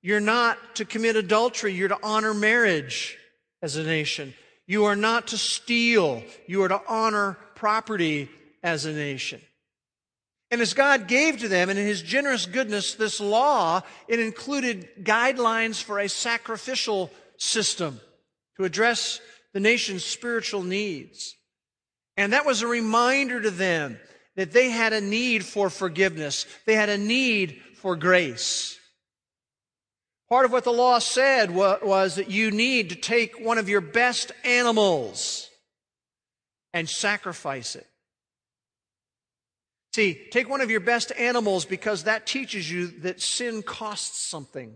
You're 0.03 0.19
not 0.19 0.59
to 0.75 0.85
commit 0.85 1.15
adultery, 1.15 1.73
you're 1.73 1.87
to 1.87 2.01
honor 2.03 2.35
marriage 2.35 3.17
as 3.63 3.77
a 3.77 3.85
nation. 3.85 4.35
You 4.67 4.87
are 4.87 4.97
not 4.97 5.29
to 5.29 5.39
steal, 5.39 6.25
you 6.49 6.65
are 6.65 6.69
to 6.69 6.83
honor 6.89 7.39
property 7.55 8.29
as 8.61 8.87
a 8.87 8.93
nation. 8.93 9.41
And 10.51 10.61
as 10.61 10.75
God 10.75 11.07
gave 11.07 11.39
to 11.39 11.49
them, 11.49 11.71
and 11.71 11.79
in 11.79 11.87
His 11.87 12.03
generous 12.03 12.45
goodness, 12.45 12.95
this 12.95 13.21
law, 13.21 13.83
it 14.09 14.19
included 14.19 15.05
guidelines 15.05 15.81
for 15.81 16.01
a 16.01 16.09
sacrificial 16.09 17.13
system 17.37 18.01
to 18.57 18.65
address 18.65 19.21
the 19.55 19.61
nation's 19.61 20.05
spiritual 20.05 20.65
needs. 20.65 21.37
And 22.17 22.33
that 22.33 22.47
was 22.47 22.63
a 22.63 22.67
reminder 22.67 23.41
to 23.41 23.53
them 23.53 24.01
that 24.37 24.53
they 24.53 24.71
had 24.71 24.93
a 24.93 25.01
need 25.01 25.45
for 25.45 25.71
forgiveness. 25.71 26.47
They 26.67 26.75
had 26.75 26.89
a 26.89 26.99
need 26.99 27.61
for 27.77 27.97
grace. 27.97 28.79
Part 30.29 30.45
of 30.45 30.53
what 30.53 30.65
the 30.65 30.73
law 30.73 30.99
said 30.99 31.51
was 31.51 32.17
that 32.17 32.31
you 32.31 32.51
need 32.51 32.91
to 32.91 32.97
take 32.97 33.41
one 33.41 33.59
of 33.59 33.69
your 33.69 33.81
best 33.81 34.33
animals 34.45 35.49
and 36.73 36.89
sacrifice 36.89 37.77
it. 37.77 37.87
See, 39.95 40.27
take 40.31 40.49
one 40.49 40.61
of 40.61 40.71
your 40.71 40.81
best 40.81 41.11
animals 41.17 41.65
because 41.65 42.05
that 42.05 42.27
teaches 42.27 42.71
you 42.71 42.89
that 43.01 43.23
sin 43.23 43.63
costs 43.63 44.21
something. 44.21 44.75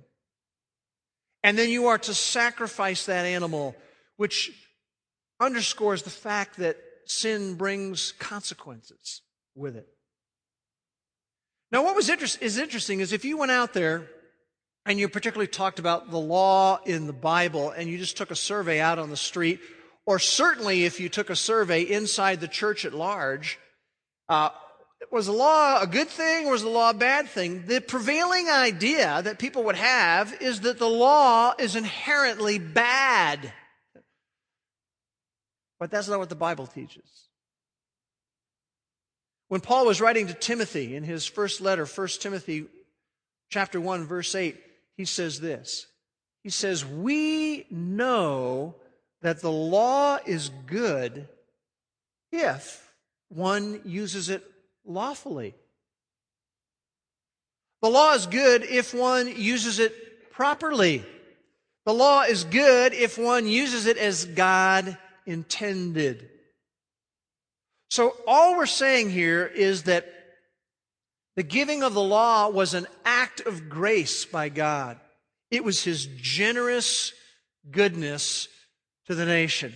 And 1.43 1.59
then 1.59 1.69
you 1.69 1.89
are 1.89 1.99
to 1.99 2.15
sacrifice 2.15 3.07
that 3.07 3.27
animal, 3.27 3.75
which 4.17 4.51
underscores 5.41 6.05
the 6.05 6.11
fact 6.11 6.59
that 6.59 6.79
sin 7.07 7.57
brings 7.57 8.13
consequences 8.13 9.21
with 9.55 9.77
it. 9.77 9.89
Now, 11.73 11.85
what 11.85 11.95
was 11.95 12.09
inter- 12.09 12.27
is 12.41 12.59
interesting 12.59 13.01
is 13.01 13.13
if 13.13 13.25
you 13.25 13.37
went 13.37 13.53
out 13.53 13.73
there 13.73 14.09
and 14.87 14.99
you 14.99 15.09
particularly 15.09 15.47
talked 15.47 15.79
about 15.79 16.11
the 16.11 16.19
law 16.19 16.81
in 16.85 17.07
the 17.07 17.13
Bible 17.13 17.71
and 17.71 17.89
you 17.89 17.99
just 17.99 18.17
took 18.17 18.31
a 18.31 18.37
survey 18.37 18.81
out 18.81 18.99
on 18.99 19.11
the 19.11 19.17
street, 19.17 19.61
or 20.07 20.19
certainly 20.19 20.85
if 20.85 20.99
you 20.99 21.09
took 21.09 21.31
a 21.31 21.37
survey 21.37 21.83
inside 21.83 22.41
the 22.41 22.49
church 22.49 22.85
at 22.85 22.95
large, 22.95 23.59
uh, 24.29 24.51
was 25.11 25.27
the 25.27 25.33
law 25.33 25.81
a 25.81 25.87
good 25.87 26.09
thing 26.09 26.47
or 26.47 26.53
was 26.53 26.63
the 26.63 26.69
law 26.69 26.91
a 26.91 26.95
bad 26.95 27.29
thing? 27.29 27.65
The 27.67 27.81
prevailing 27.81 28.49
idea 28.49 29.23
that 29.23 29.39
people 29.39 29.65
would 29.65 29.77
have 29.77 30.35
is 30.41 30.61
that 30.61 30.79
the 30.79 30.89
law 30.89 31.55
is 31.59 31.77
inherently 31.77 32.59
bad. 32.59 33.53
But 35.79 35.91
that's 35.91 36.09
not 36.09 36.19
what 36.19 36.29
the 36.29 36.35
Bible 36.35 36.67
teaches. 36.67 37.30
When 39.51 39.61
Paul 39.61 39.85
was 39.85 40.01
writing 40.01 40.29
to 40.29 40.33
Timothy 40.33 40.95
in 40.95 41.03
his 41.03 41.27
first 41.27 41.61
letter, 41.61 41.85
1 41.85 42.09
Timothy 42.21 42.67
chapter 43.49 43.81
1 43.81 44.07
verse 44.07 44.37
8, 44.37 44.57
he 44.97 45.05
says 45.05 45.41
this. 45.41 45.89
He 46.45 46.51
says, 46.51 46.85
"We 46.85 47.67
know 47.69 48.77
that 49.23 49.41
the 49.41 49.51
law 49.51 50.21
is 50.25 50.51
good 50.67 51.29
if 52.31 52.95
one 53.29 53.83
uses 53.85 54.29
it 54.29 54.49
lawfully. 54.85 55.57
The 57.83 57.91
law 57.91 58.15
is 58.15 58.27
good 58.27 58.63
if 58.63 58.95
one 58.95 59.27
uses 59.27 59.81
it 59.81 60.31
properly. 60.31 61.05
The 61.87 61.95
law 61.95 62.23
is 62.23 62.45
good 62.45 62.95
if 62.95 63.19
one 63.19 63.49
uses 63.49 63.87
it 63.87 63.99
as 63.99 64.27
God 64.27 64.97
intended. 65.27 66.31
So 67.91 68.17
all 68.27 68.57
we're 68.57 68.67
saying 68.67 69.11
here 69.11 69.45
is 69.47 69.85
that 69.85 70.07
the 71.37 71.43
giving 71.43 71.83
of 71.83 71.93
the 71.93 72.03
law 72.03 72.49
was 72.49 72.75
an 72.75 72.87
act 73.05 73.41
of 73.41 73.69
grace 73.69 74.25
by 74.25 74.49
God. 74.49 74.99
It 75.51 75.65
was 75.65 75.83
his 75.83 76.07
generous 76.07 77.13
goodness 77.69 78.49
to 79.07 79.15
the 79.15 79.27
nation. 79.27 79.75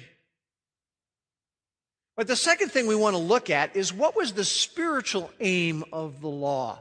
But 2.17 2.29
the 2.29 2.37
second 2.37 2.71
thing 2.71 2.87
we 2.87 2.95
want 2.95 3.17
to 3.17 3.23
look 3.23 3.51
at 3.51 3.75
is 3.75 3.93
what 3.93 4.17
was 4.17 4.33
the 4.33 4.45
spiritual 4.45 5.31
aim 5.41 5.83
of 5.93 6.21
the 6.21 6.29
law? 6.29 6.79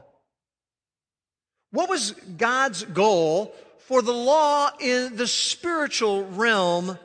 What 1.72 1.88
was 1.88 2.12
God's 2.12 2.84
goal 2.84 3.52
for 3.88 4.00
the 4.00 4.12
law 4.12 4.70
in 4.78 5.16
the 5.16 5.26
spiritual 5.26 6.24
realm 6.26 6.96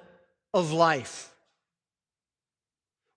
of 0.53 0.71
life? 0.71 1.28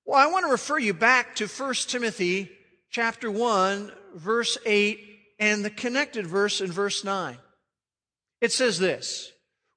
Well, 0.04 0.18
I 0.18 0.30
want 0.30 0.44
to 0.46 0.50
refer 0.50 0.78
you 0.78 0.94
back 0.94 1.36
to 1.36 1.46
1 1.46 1.74
Timothy 1.86 2.50
chapter 2.90 3.30
1, 3.30 3.92
verse 4.16 4.58
8, 4.66 4.98
and 5.38 5.64
the 5.64 5.70
connected 5.70 6.26
verse 6.26 6.60
in 6.60 6.72
verse 6.72 7.04
9. 7.04 7.38
It 8.40 8.50
says 8.50 8.80
this 8.80 9.30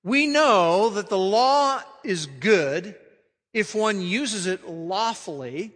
We 0.04 0.26
know 0.26 0.90
that 0.90 1.10
the 1.10 1.18
law 1.18 1.82
is 2.04 2.26
good 2.26 2.96
if 3.54 3.76
one 3.76 4.02
uses 4.02 4.48
it 4.48 4.68
lawfully, 4.68 5.72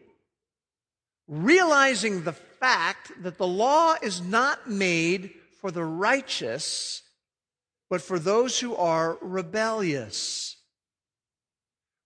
realizing 1.28 2.24
the 2.24 2.34
fact 2.34 3.12
that 3.22 3.38
the 3.38 3.48
law 3.48 3.96
is 4.02 4.20
not 4.20 4.68
made 4.68 5.32
for 5.62 5.70
the 5.70 5.86
righteous, 5.86 7.04
but 7.88 8.02
for 8.02 8.18
those 8.18 8.60
who 8.60 8.76
are 8.76 9.20
rebellious. 9.22 10.59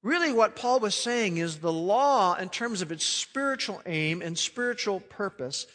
Really, 0.03 0.33
what 0.33 0.57
Paul 0.57 0.81
was 0.81 0.95
saying 0.95 1.37
is 1.37 1.57
the 1.57 1.71
law, 1.71 2.35
in 2.35 2.49
terms 2.49 2.81
of 2.81 2.91
its 2.91 3.05
spiritual 3.05 3.81
aim 3.85 4.21
and 4.21 4.37
spiritual 4.37 4.99
purpose, 4.99 5.65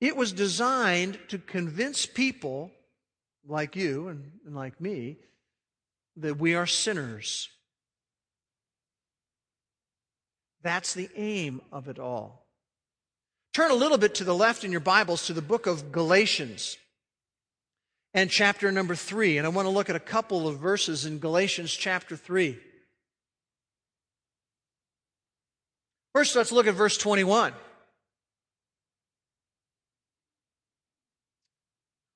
it 0.00 0.16
was 0.16 0.32
designed 0.32 1.18
to 1.28 1.38
convince 1.38 2.06
people 2.06 2.70
like 3.44 3.74
you 3.74 4.06
and, 4.08 4.30
and 4.46 4.54
like 4.54 4.80
me 4.80 5.16
that 6.16 6.38
we 6.38 6.54
are 6.54 6.66
sinners. 6.66 7.48
That's 10.62 10.94
the 10.94 11.08
aim 11.16 11.60
of 11.72 11.88
it 11.88 11.98
all. 11.98 12.46
Turn 13.54 13.72
a 13.72 13.74
little 13.74 13.98
bit 13.98 14.14
to 14.16 14.24
the 14.24 14.34
left 14.34 14.62
in 14.62 14.70
your 14.70 14.80
Bibles 14.80 15.26
to 15.26 15.32
the 15.32 15.42
book 15.42 15.66
of 15.66 15.90
Galatians 15.90 16.76
and 18.14 18.30
chapter 18.30 18.70
number 18.70 18.94
3. 18.94 19.38
And 19.38 19.46
I 19.46 19.50
want 19.50 19.66
to 19.66 19.70
look 19.70 19.90
at 19.90 19.96
a 19.96 20.00
couple 20.00 20.46
of 20.46 20.58
verses 20.58 21.06
in 21.06 21.18
Galatians 21.18 21.72
chapter 21.72 22.14
3. 22.14 22.56
First, 26.18 26.34
let's 26.34 26.50
look 26.50 26.66
at 26.66 26.74
verse 26.74 26.98
21. 26.98 27.52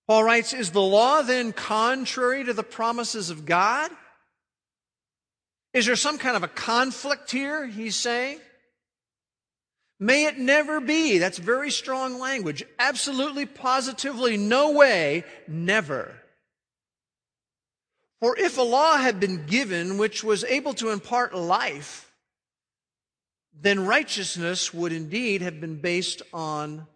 Paul 0.08 0.24
writes, 0.24 0.52
Is 0.52 0.72
the 0.72 0.82
law 0.82 1.22
then 1.22 1.52
contrary 1.52 2.42
to 2.42 2.52
the 2.52 2.64
promises 2.64 3.30
of 3.30 3.46
God? 3.46 3.92
Is 5.72 5.86
there 5.86 5.94
some 5.94 6.18
kind 6.18 6.36
of 6.36 6.42
a 6.42 6.48
conflict 6.48 7.30
here, 7.30 7.64
he's 7.64 7.94
saying? 7.94 8.40
May 10.00 10.24
it 10.24 10.36
never 10.36 10.80
be. 10.80 11.18
That's 11.18 11.38
very 11.38 11.70
strong 11.70 12.18
language. 12.18 12.64
Absolutely, 12.80 13.46
positively, 13.46 14.36
no 14.36 14.72
way, 14.72 15.22
never. 15.46 16.12
For 18.18 18.36
if 18.36 18.58
a 18.58 18.62
law 18.62 18.96
had 18.96 19.20
been 19.20 19.46
given 19.46 19.96
which 19.96 20.24
was 20.24 20.42
able 20.42 20.74
to 20.74 20.90
impart 20.90 21.36
life, 21.36 22.11
then 23.60 23.86
righteousness 23.86 24.72
would 24.72 24.92
indeed 24.92 25.42
have 25.42 25.60
been 25.60 25.80
based 25.80 26.22
on 26.32 26.86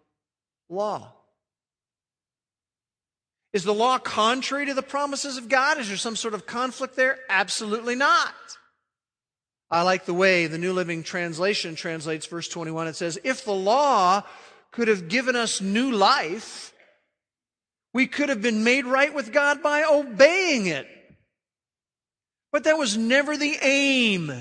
law. 0.69 1.13
Is 3.53 3.63
the 3.63 3.73
law 3.73 3.97
contrary 3.97 4.65
to 4.67 4.73
the 4.73 4.81
promises 4.81 5.37
of 5.37 5.49
God? 5.49 5.77
Is 5.79 5.87
there 5.87 5.97
some 5.97 6.15
sort 6.15 6.33
of 6.33 6.45
conflict 6.45 6.95
there? 6.95 7.19
Absolutely 7.29 7.95
not. 7.95 8.33
I 9.69 9.81
like 9.81 10.05
the 10.05 10.13
way 10.13 10.47
the 10.47 10.57
New 10.57 10.73
Living 10.73 11.03
Translation 11.03 11.75
translates 11.75 12.25
verse 12.25 12.47
21. 12.47 12.87
It 12.87 12.95
says, 12.95 13.19
If 13.23 13.45
the 13.45 13.53
law 13.53 14.23
could 14.71 14.87
have 14.87 15.09
given 15.09 15.35
us 15.35 15.61
new 15.61 15.91
life, 15.91 16.73
we 17.93 18.07
could 18.07 18.29
have 18.29 18.41
been 18.41 18.63
made 18.63 18.85
right 18.85 19.13
with 19.13 19.33
God 19.33 19.63
by 19.63 19.83
obeying 19.83 20.67
it. 20.67 20.87
But 22.51 22.63
that 22.65 22.77
was 22.77 22.97
never 22.97 23.35
the 23.35 23.57
aim. 23.61 24.31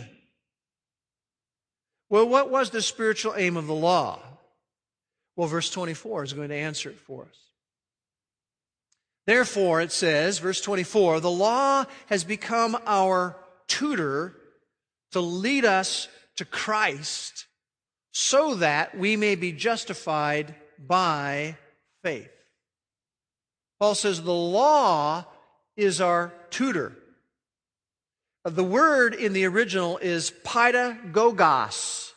Well, 2.08 2.28
what 2.28 2.50
was 2.50 2.70
the 2.70 2.82
spiritual 2.82 3.34
aim 3.36 3.56
of 3.56 3.66
the 3.66 3.74
law? 3.74 4.20
Well, 5.34 5.48
verse 5.48 5.70
24 5.70 6.24
is 6.24 6.32
going 6.32 6.48
to 6.48 6.54
answer 6.54 6.90
it 6.90 6.98
for 6.98 7.22
us. 7.22 7.38
Therefore, 9.26 9.80
it 9.80 9.90
says, 9.90 10.38
verse 10.38 10.60
24, 10.60 11.20
the 11.20 11.30
law 11.30 11.84
has 12.06 12.22
become 12.22 12.78
our 12.86 13.36
tutor 13.66 14.36
to 15.10 15.20
lead 15.20 15.64
us 15.64 16.08
to 16.36 16.44
Christ 16.44 17.46
so 18.12 18.54
that 18.56 18.96
we 18.96 19.16
may 19.16 19.34
be 19.34 19.52
justified 19.52 20.54
by 20.78 21.56
faith. 22.02 22.30
Paul 23.80 23.94
says 23.94 24.22
the 24.22 24.32
law 24.32 25.24
is 25.76 26.00
our 26.00 26.32
tutor. 26.50 26.96
The 28.46 28.62
word 28.62 29.14
in 29.14 29.32
the 29.32 29.44
original 29.46 29.98
is 29.98 30.32
paidagogos. 30.44 32.12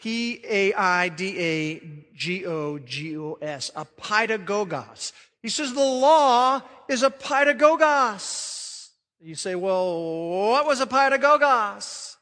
P 0.00 0.40
A 0.48 0.72
I 0.72 1.10
D 1.10 1.38
A 1.38 1.80
G 2.14 2.46
O 2.46 2.78
G 2.78 3.18
O 3.18 3.34
S. 3.42 3.70
A 3.76 3.84
paidagogos. 3.84 5.12
He 5.42 5.50
says 5.50 5.74
the 5.74 5.80
law 5.80 6.62
is 6.88 7.02
a 7.02 7.10
paidagogos. 7.10 8.88
You 9.20 9.34
say, 9.34 9.54
well, 9.54 10.40
what 10.40 10.66
was 10.66 10.80
a 10.80 10.86
paidagogos? 10.86 12.16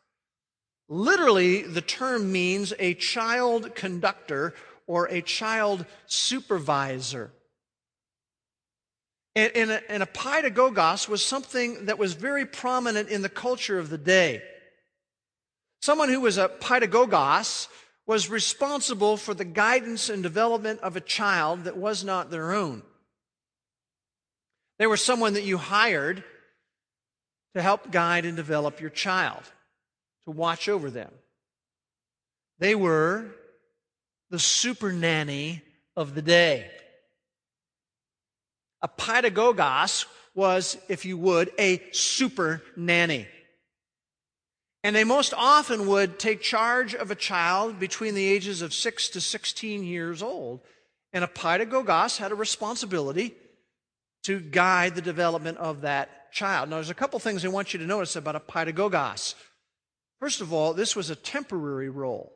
Literally, 0.89 1.63
the 1.63 1.81
term 1.81 2.33
means 2.33 2.73
a 2.81 2.95
child 2.95 3.77
conductor 3.77 4.55
or 4.89 5.07
a 5.07 5.23
child 5.23 5.87
supervisor. 6.07 7.31
And, 9.37 9.55
and, 9.55 9.71
a, 9.71 9.91
and 9.93 10.03
a 10.03 10.07
paidagogos 10.07 11.09
was 11.09 11.25
something 11.25 11.85
that 11.85 11.99
was 11.99 12.15
very 12.15 12.47
prominent 12.47 13.11
in 13.11 13.21
the 13.21 13.29
culture 13.29 13.79
of 13.79 13.91
the 13.91 13.99
day. 13.99 14.43
Someone 15.83 16.09
who 16.09 16.23
was 16.23 16.39
a 16.39 16.49
paidagogos 16.49 17.69
was 18.07 18.31
responsible 18.31 19.19
for 19.19 19.35
the 19.35 19.45
guidance 19.45 20.09
and 20.09 20.23
development 20.23 20.81
of 20.81 20.97
a 20.97 21.03
child 21.03 21.65
that 21.65 21.77
was 21.77 22.03
not 22.03 22.31
their 22.31 22.53
own. 22.53 22.83
They 24.79 24.87
were 24.87 24.97
someone 24.97 25.35
that 25.35 25.45
you 25.45 25.59
hired 25.59 26.25
to 27.55 27.61
help 27.61 27.91
guide 27.91 28.25
and 28.25 28.37
develop 28.37 28.81
your 28.81 28.91
child, 28.91 29.43
to 30.25 30.31
watch 30.31 30.67
over 30.67 30.89
them. 30.89 31.13
They 32.59 32.75
were 32.75 33.27
the 34.31 34.39
super 34.39 34.93
nanny 34.93 35.63
of 35.95 36.15
the 36.15 36.23
day. 36.23 36.71
A 38.83 38.89
paidagogos 38.89 40.07
was, 40.35 40.77
if 40.89 41.05
you 41.05 41.17
would, 41.17 41.51
a 41.59 41.83
super 41.93 42.63
nanny. 42.77 43.27
And 44.85 44.95
they 44.95 45.05
most 45.05 45.35
often 45.35 45.89
would 45.89 46.19
take 46.19 46.41
charge 46.41 46.95
of 46.95 47.11
a 47.11 47.17
child 47.17 47.81
between 47.81 48.15
the 48.15 48.29
ages 48.29 48.63
of 48.63 48.73
6 48.73 49.09
to 49.09 49.21
16 49.21 49.83
years 49.83 50.23
old. 50.23 50.61
And 51.13 51.25
a 51.25 51.29
paidagogos 51.29 52.19
had 52.19 52.31
a 52.31 52.37
responsibility 52.37 53.35
to 54.25 54.39
guide 54.39 54.95
the 54.95 55.03
development 55.03 55.59
of 55.59 55.81
that 55.81 56.33
child. 56.33 56.69
Now, 56.69 56.77
there's 56.77 56.91
a 56.91 56.95
couple 56.95 57.19
things 57.19 57.45
I 57.45 57.49
want 57.49 57.73
you 57.73 57.81
to 57.81 57.87
notice 57.87 58.15
about 58.15 58.37
a 58.37 58.41
paidagogos. 58.41 59.35
First 60.21 60.41
of 60.41 60.53
all, 60.53 60.75
this 60.75 60.95
was 60.95 61.11
a 61.11 61.17
temporary 61.17 61.89
role, 61.89 62.33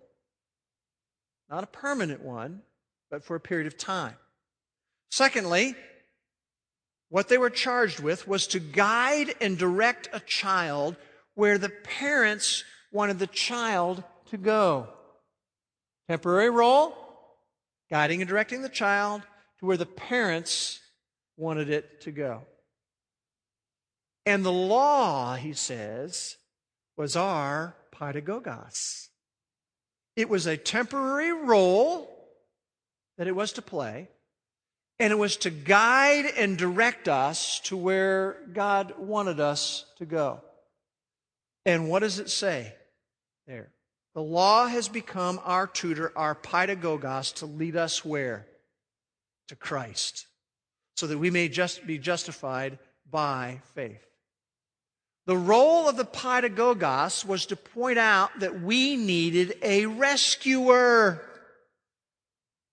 not 1.48 1.64
a 1.64 1.66
permanent 1.68 2.22
one, 2.22 2.62
but 3.10 3.24
for 3.24 3.36
a 3.36 3.40
period 3.40 3.66
of 3.66 3.76
time. 3.76 4.16
Secondly, 5.10 5.74
what 7.10 7.28
they 7.28 7.36
were 7.36 7.50
charged 7.50 8.00
with 8.00 8.26
was 8.26 8.46
to 8.46 8.60
guide 8.60 9.34
and 9.40 9.58
direct 9.58 10.08
a 10.12 10.20
child 10.20 10.96
where 11.34 11.58
the 11.58 11.68
parents 11.68 12.64
wanted 12.92 13.18
the 13.18 13.26
child 13.26 14.02
to 14.30 14.38
go. 14.38 14.88
Temporary 16.08 16.50
role, 16.50 16.96
guiding 17.90 18.22
and 18.22 18.28
directing 18.28 18.62
the 18.62 18.68
child 18.68 19.22
to 19.58 19.66
where 19.66 19.76
the 19.76 19.86
parents 19.86 20.80
wanted 21.36 21.68
it 21.68 22.00
to 22.02 22.12
go. 22.12 22.42
And 24.24 24.44
the 24.44 24.52
law, 24.52 25.34
he 25.34 25.52
says, 25.52 26.36
was 26.96 27.16
our 27.16 27.74
paidagogos. 27.92 29.08
It 30.14 30.28
was 30.28 30.46
a 30.46 30.56
temporary 30.56 31.32
role 31.32 32.08
that 33.18 33.26
it 33.26 33.34
was 33.34 33.52
to 33.52 33.62
play, 33.62 34.10
and 35.00 35.12
it 35.12 35.18
was 35.18 35.38
to 35.38 35.50
guide 35.50 36.26
and 36.36 36.58
direct 36.58 37.08
us 37.08 37.58
to 37.60 37.76
where 37.76 38.36
God 38.52 38.92
wanted 38.98 39.40
us 39.40 39.86
to 39.96 40.04
go. 40.04 40.42
And 41.64 41.88
what 41.88 42.00
does 42.00 42.18
it 42.18 42.28
say 42.28 42.74
there? 43.46 43.70
The 44.14 44.20
law 44.20 44.66
has 44.66 44.88
become 44.88 45.40
our 45.42 45.66
tutor, 45.66 46.12
our 46.14 46.34
paidagogos, 46.34 47.32
to 47.36 47.46
lead 47.46 47.76
us 47.76 48.04
where? 48.04 48.46
To 49.48 49.56
Christ, 49.56 50.26
so 50.96 51.06
that 51.06 51.18
we 51.18 51.30
may 51.30 51.48
just 51.48 51.86
be 51.86 51.96
justified 51.96 52.78
by 53.10 53.62
faith. 53.74 54.04
The 55.26 55.36
role 55.36 55.88
of 55.88 55.96
the 55.96 56.04
paidagogos 56.04 57.24
was 57.24 57.46
to 57.46 57.56
point 57.56 57.98
out 57.98 58.38
that 58.40 58.60
we 58.60 58.96
needed 58.96 59.56
a 59.62 59.86
rescuer. 59.86 61.22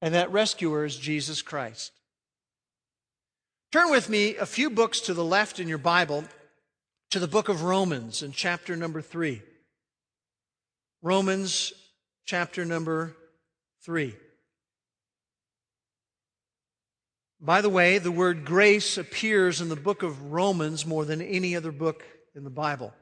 And 0.02 0.14
that 0.14 0.32
rescuer 0.32 0.84
is 0.84 0.98
Jesus 0.98 1.42
Christ. 1.42 1.94
Turn 3.72 3.92
with 3.92 4.08
me 4.08 4.38
a 4.38 4.46
few 4.46 4.70
books 4.70 5.02
to 5.02 5.14
the 5.14 5.26
left 5.26 5.60
in 5.60 5.68
your 5.68 5.78
Bible 5.78 6.24
to 7.10 7.20
the 7.20 7.28
book 7.28 7.50
of 7.50 7.64
Romans 7.64 8.24
in 8.24 8.32
chapter 8.32 8.78
number 8.78 9.02
three. 9.02 9.42
Romans 11.02 11.74
chapter 12.26 12.64
number 12.64 13.18
three. 13.84 14.16
By 17.42 17.60
the 17.60 17.70
way, 17.70 17.98
the 17.98 18.12
word 18.12 18.46
grace 18.46 18.98
appears 18.98 19.60
in 19.60 19.68
the 19.68 19.76
book 19.76 20.02
of 20.02 20.32
Romans 20.32 20.86
more 20.86 21.04
than 21.04 21.22
any 21.22 21.54
other 21.56 21.74
book 21.74 22.04
in 22.36 22.46
the 22.46 22.50
Bible. 22.50 22.94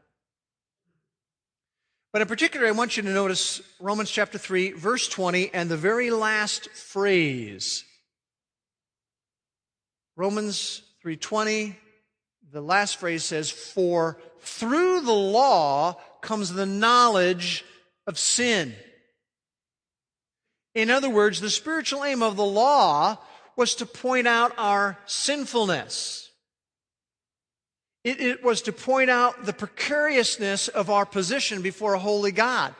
But 2.12 2.23
in 2.23 2.28
particular, 2.28 2.65
I 2.65 2.71
want 2.71 2.97
you 2.97 3.04
to 3.04 3.10
notice 3.10 3.62
Romans 3.80 4.10
chapter 4.10 4.39
3, 4.39 4.71
verse 4.71 5.08
20, 5.08 5.54
and 5.54 5.69
the 5.69 5.78
very 5.78 6.10
last 6.10 6.69
phrase. 6.69 7.84
Romans 10.15 10.82
3:20, 11.04 11.75
the 12.51 12.62
last 12.62 12.97
phrase 12.97 13.23
says, 13.23 13.51
"For 13.51 14.17
through 14.39 15.01
the 15.01 15.13
law 15.13 16.01
comes 16.21 16.54
the 16.54 16.65
knowledge 16.65 17.65
of 18.08 18.17
sin." 18.17 18.75
In 20.73 20.89
other 20.89 21.10
words, 21.10 21.39
the 21.39 21.49
spiritual 21.49 22.04
aim 22.04 22.21
of 22.21 22.36
the 22.36 22.45
law 22.45 23.17
was 23.56 23.75
to 23.75 23.86
point 23.86 24.28
out 24.28 24.54
our 24.58 24.97
sinfulness. 25.06 26.30
It, 28.04 28.21
it 28.21 28.43
was 28.43 28.62
to 28.63 28.73
point 28.73 29.10
out 29.10 29.45
the 29.45 29.54
precariousness 29.54 30.67
of 30.67 30.89
our 30.89 31.06
position 31.06 31.62
before 31.62 31.93
a 31.93 31.99
holy 31.99 32.32
God. 32.32 32.75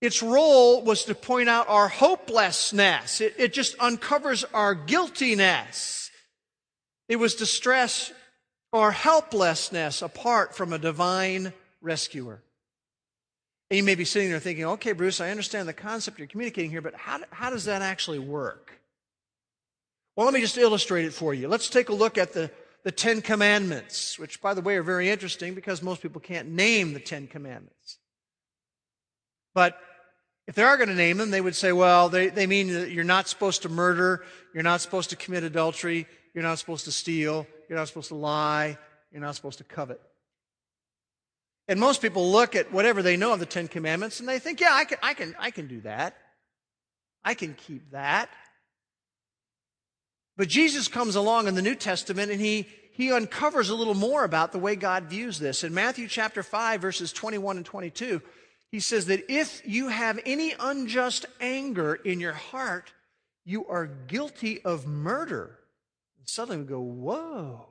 Its 0.00 0.22
role 0.22 0.82
was 0.82 1.04
to 1.04 1.14
point 1.14 1.48
out 1.48 1.68
our 1.68 1.88
hopelessness. 1.88 3.20
It, 3.20 3.34
it, 3.36 3.52
just 3.52 3.74
uncovers 3.80 4.44
our 4.54 4.74
guiltiness. 4.74 6.10
It 7.08 7.16
was 7.16 7.34
to 7.36 7.46
stress 7.46 8.12
our 8.72 8.92
helplessness 8.92 10.02
apart 10.02 10.54
from 10.54 10.72
a 10.72 10.78
divine 10.78 11.52
rescuer. 11.80 12.42
And 13.70 13.76
you 13.76 13.82
may 13.82 13.96
be 13.96 14.04
sitting 14.04 14.30
there 14.30 14.38
thinking, 14.38 14.64
okay, 14.64 14.92
Bruce, 14.92 15.20
I 15.20 15.30
understand 15.30 15.68
the 15.68 15.72
concept 15.72 16.18
you're 16.18 16.28
communicating 16.28 16.70
here, 16.70 16.80
but 16.80 16.94
how, 16.94 17.20
how 17.30 17.50
does 17.50 17.64
that 17.64 17.82
actually 17.82 18.20
work? 18.20 18.72
Well, 20.16 20.26
let 20.26 20.34
me 20.34 20.40
just 20.40 20.58
illustrate 20.58 21.06
it 21.06 21.12
for 21.12 21.34
you. 21.34 21.48
Let's 21.48 21.68
take 21.68 21.88
a 21.88 21.94
look 21.94 22.18
at 22.18 22.32
the, 22.32 22.50
the 22.84 22.92
Ten 22.92 23.20
Commandments, 23.20 24.18
which, 24.18 24.40
by 24.40 24.54
the 24.54 24.60
way, 24.60 24.76
are 24.76 24.82
very 24.82 25.10
interesting 25.10 25.54
because 25.54 25.82
most 25.82 26.02
people 26.02 26.20
can't 26.20 26.48
name 26.48 26.92
the 26.92 27.00
Ten 27.00 27.26
Commandments. 27.26 27.98
But 29.54 29.78
if 30.48 30.54
they 30.54 30.62
are 30.62 30.78
going 30.78 30.88
to 30.88 30.94
name 30.94 31.18
them, 31.18 31.30
they 31.30 31.42
would 31.42 31.54
say, 31.54 31.72
well, 31.72 32.08
they, 32.08 32.28
they 32.28 32.46
mean 32.46 32.72
that 32.72 32.90
you're 32.90 33.04
not 33.04 33.28
supposed 33.28 33.62
to 33.62 33.68
murder, 33.68 34.24
you're 34.54 34.62
not 34.62 34.80
supposed 34.80 35.10
to 35.10 35.16
commit 35.16 35.44
adultery, 35.44 36.06
you're 36.32 36.42
not 36.42 36.58
supposed 36.58 36.86
to 36.86 36.90
steal, 36.90 37.46
you're 37.68 37.76
not 37.76 37.86
supposed 37.86 38.08
to 38.08 38.14
lie, 38.14 38.78
you're 39.12 39.20
not 39.20 39.36
supposed 39.36 39.58
to 39.58 39.64
covet. 39.64 40.00
And 41.68 41.78
most 41.78 42.00
people 42.00 42.32
look 42.32 42.56
at 42.56 42.72
whatever 42.72 43.02
they 43.02 43.18
know 43.18 43.34
of 43.34 43.40
the 43.40 43.46
Ten 43.46 43.68
Commandments 43.68 44.20
and 44.20 44.28
they 44.28 44.38
think, 44.38 44.58
yeah, 44.58 44.72
I 44.72 44.86
can, 44.86 44.96
I 45.02 45.12
can, 45.12 45.36
I 45.38 45.50
can 45.50 45.66
do 45.66 45.82
that. 45.82 46.16
I 47.22 47.34
can 47.34 47.52
keep 47.52 47.90
that. 47.90 48.30
But 50.38 50.48
Jesus 50.48 50.88
comes 50.88 51.14
along 51.14 51.46
in 51.48 51.56
the 51.56 51.62
New 51.62 51.74
Testament 51.74 52.30
and 52.30 52.40
he, 52.40 52.66
he 52.94 53.12
uncovers 53.12 53.68
a 53.68 53.74
little 53.74 53.92
more 53.92 54.24
about 54.24 54.52
the 54.52 54.58
way 54.58 54.76
God 54.76 55.04
views 55.04 55.38
this. 55.38 55.62
In 55.62 55.74
Matthew 55.74 56.08
chapter 56.08 56.42
5, 56.42 56.80
verses 56.80 57.12
21 57.12 57.58
and 57.58 57.66
22, 57.66 58.22
he 58.70 58.80
says 58.80 59.06
that 59.06 59.30
if 59.30 59.62
you 59.64 59.88
have 59.88 60.20
any 60.26 60.54
unjust 60.58 61.26
anger 61.40 61.94
in 61.94 62.20
your 62.20 62.32
heart, 62.32 62.92
you 63.44 63.66
are 63.66 63.86
guilty 63.86 64.62
of 64.62 64.86
murder. 64.86 65.58
And 66.18 66.28
suddenly 66.28 66.58
we 66.58 66.68
go, 66.68 66.80
whoa. 66.80 67.66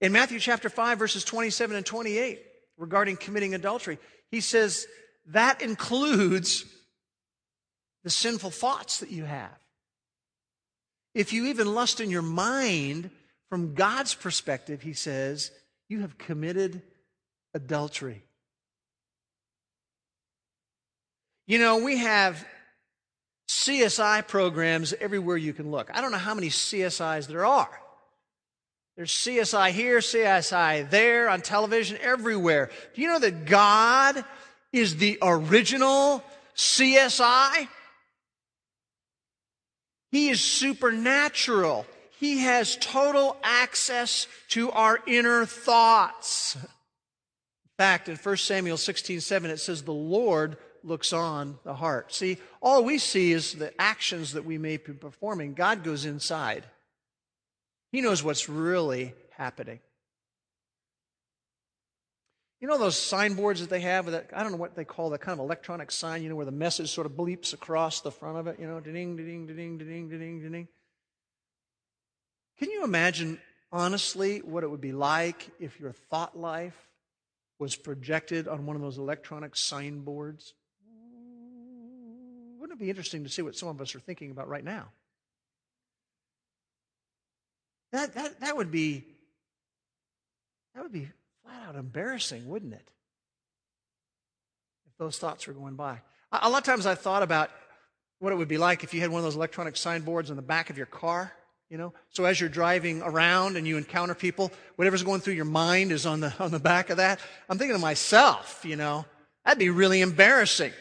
In 0.00 0.12
Matthew 0.12 0.38
chapter 0.38 0.70
5, 0.70 0.98
verses 0.98 1.24
27 1.24 1.76
and 1.76 1.84
28, 1.84 2.40
regarding 2.78 3.16
committing 3.16 3.54
adultery, 3.54 3.98
he 4.30 4.40
says 4.40 4.86
that 5.26 5.60
includes 5.60 6.64
the 8.04 8.10
sinful 8.10 8.50
thoughts 8.50 9.00
that 9.00 9.10
you 9.10 9.24
have. 9.24 9.58
If 11.14 11.32
you 11.32 11.46
even 11.46 11.74
lust 11.74 12.00
in 12.00 12.10
your 12.10 12.22
mind, 12.22 13.10
from 13.50 13.74
God's 13.74 14.14
perspective, 14.14 14.80
he 14.80 14.92
says, 14.92 15.50
you 15.88 16.00
have 16.00 16.16
committed 16.16 16.82
adultery. 17.54 18.22
You 21.46 21.58
know, 21.58 21.78
we 21.78 21.98
have 21.98 22.46
CSI 23.48 24.26
programs 24.28 24.94
everywhere 25.00 25.36
you 25.36 25.52
can 25.52 25.70
look. 25.70 25.90
I 25.92 26.00
don't 26.00 26.12
know 26.12 26.18
how 26.18 26.34
many 26.34 26.48
CSIs 26.48 27.26
there 27.26 27.44
are. 27.44 27.80
There's 28.96 29.10
CSI 29.10 29.70
here, 29.70 29.98
CSI 29.98 30.88
there, 30.90 31.28
on 31.28 31.40
television, 31.40 31.98
everywhere. 32.00 32.70
Do 32.94 33.02
you 33.02 33.08
know 33.08 33.18
that 33.18 33.46
God 33.46 34.24
is 34.72 34.96
the 34.96 35.18
original 35.22 36.22
CSI? 36.54 37.66
He 40.12 40.28
is 40.28 40.40
supernatural. 40.40 41.86
He 42.18 42.40
has 42.40 42.76
total 42.76 43.36
access 43.42 44.26
to 44.50 44.70
our 44.70 45.00
inner 45.06 45.46
thoughts. 45.46 46.56
Fact, 47.80 48.10
in 48.10 48.16
1 48.16 48.36
Samuel 48.36 48.76
16 48.76 49.22
7, 49.22 49.50
it 49.50 49.56
says, 49.56 49.82
The 49.82 49.90
Lord 49.90 50.58
looks 50.84 51.14
on 51.14 51.58
the 51.64 51.72
heart. 51.72 52.12
See, 52.12 52.36
all 52.60 52.84
we 52.84 52.98
see 52.98 53.32
is 53.32 53.54
the 53.54 53.72
actions 53.80 54.34
that 54.34 54.44
we 54.44 54.58
may 54.58 54.76
be 54.76 54.92
performing. 54.92 55.54
God 55.54 55.82
goes 55.82 56.04
inside. 56.04 56.66
He 57.90 58.02
knows 58.02 58.22
what's 58.22 58.50
really 58.50 59.14
happening. 59.30 59.80
You 62.60 62.68
know 62.68 62.76
those 62.76 62.98
signboards 62.98 63.62
that 63.62 63.70
they 63.70 63.80
have? 63.80 64.04
That, 64.10 64.28
I 64.36 64.42
don't 64.42 64.52
know 64.52 64.58
what 64.58 64.76
they 64.76 64.84
call 64.84 65.08
that 65.08 65.22
kind 65.22 65.40
of 65.40 65.46
electronic 65.46 65.90
sign, 65.90 66.22
you 66.22 66.28
know, 66.28 66.36
where 66.36 66.44
the 66.44 66.52
message 66.52 66.90
sort 66.90 67.06
of 67.06 67.12
bleeps 67.12 67.54
across 67.54 68.02
the 68.02 68.10
front 68.10 68.36
of 68.36 68.46
it, 68.46 68.60
you 68.60 68.66
know, 68.66 68.80
ding, 68.80 69.16
ding, 69.16 69.16
ding, 69.16 69.46
ding, 69.46 69.78
ding, 69.78 70.10
ding, 70.10 70.52
ding. 70.52 70.68
Can 72.58 72.70
you 72.70 72.84
imagine, 72.84 73.40
honestly, 73.72 74.40
what 74.40 74.64
it 74.64 74.70
would 74.70 74.82
be 74.82 74.92
like 74.92 75.48
if 75.58 75.80
your 75.80 75.92
thought 75.92 76.36
life 76.36 76.89
was 77.60 77.76
projected 77.76 78.48
on 78.48 78.64
one 78.64 78.74
of 78.74 78.82
those 78.82 78.98
electronic 78.98 79.54
signboards? 79.54 80.54
Wouldn't 82.58 82.80
it 82.80 82.82
be 82.82 82.88
interesting 82.88 83.22
to 83.24 83.30
see 83.30 83.42
what 83.42 83.54
some 83.54 83.68
of 83.68 83.80
us 83.80 83.94
are 83.94 84.00
thinking 84.00 84.30
about 84.30 84.48
right 84.48 84.64
now? 84.64 84.88
That, 87.92 88.14
that, 88.14 88.40
that 88.40 88.56
would 88.56 88.70
be 88.70 89.04
that 90.74 90.82
would 90.82 90.92
be 90.92 91.08
flat 91.42 91.68
out 91.68 91.74
embarrassing, 91.74 92.48
wouldn't 92.48 92.72
it? 92.72 92.88
If 94.86 94.96
those 94.98 95.18
thoughts 95.18 95.46
were 95.46 95.52
going 95.52 95.74
by. 95.74 96.00
A 96.32 96.48
lot 96.48 96.58
of 96.58 96.64
times 96.64 96.86
I 96.86 96.94
thought 96.94 97.24
about 97.24 97.50
what 98.20 98.32
it 98.32 98.36
would 98.36 98.48
be 98.48 98.58
like 98.58 98.84
if 98.84 98.94
you 98.94 99.00
had 99.00 99.10
one 99.10 99.18
of 99.18 99.24
those 99.24 99.34
electronic 99.34 99.76
signboards 99.76 100.30
on 100.30 100.36
the 100.36 100.42
back 100.42 100.70
of 100.70 100.76
your 100.76 100.86
car, 100.86 101.32
you 101.70 101.78
know? 101.78 101.94
So 102.10 102.24
as 102.24 102.38
you're 102.38 102.50
driving 102.50 103.00
around 103.00 103.56
and 103.56 103.66
you 103.66 103.78
encounter 103.78 104.14
people, 104.14 104.52
whatever's 104.76 105.02
going 105.02 105.20
through 105.20 105.34
your 105.34 105.44
mind 105.46 105.92
is 105.92 106.04
on 106.04 106.20
the, 106.20 106.34
on 106.38 106.50
the 106.50 106.58
back 106.58 106.90
of 106.90 106.98
that. 106.98 107.20
I'm 107.48 107.56
thinking 107.56 107.76
to 107.76 107.80
myself, 107.80 108.62
you 108.64 108.76
know, 108.76 109.06
that'd 109.44 109.58
be 109.58 109.70
really 109.70 110.02
embarrassing. 110.02 110.72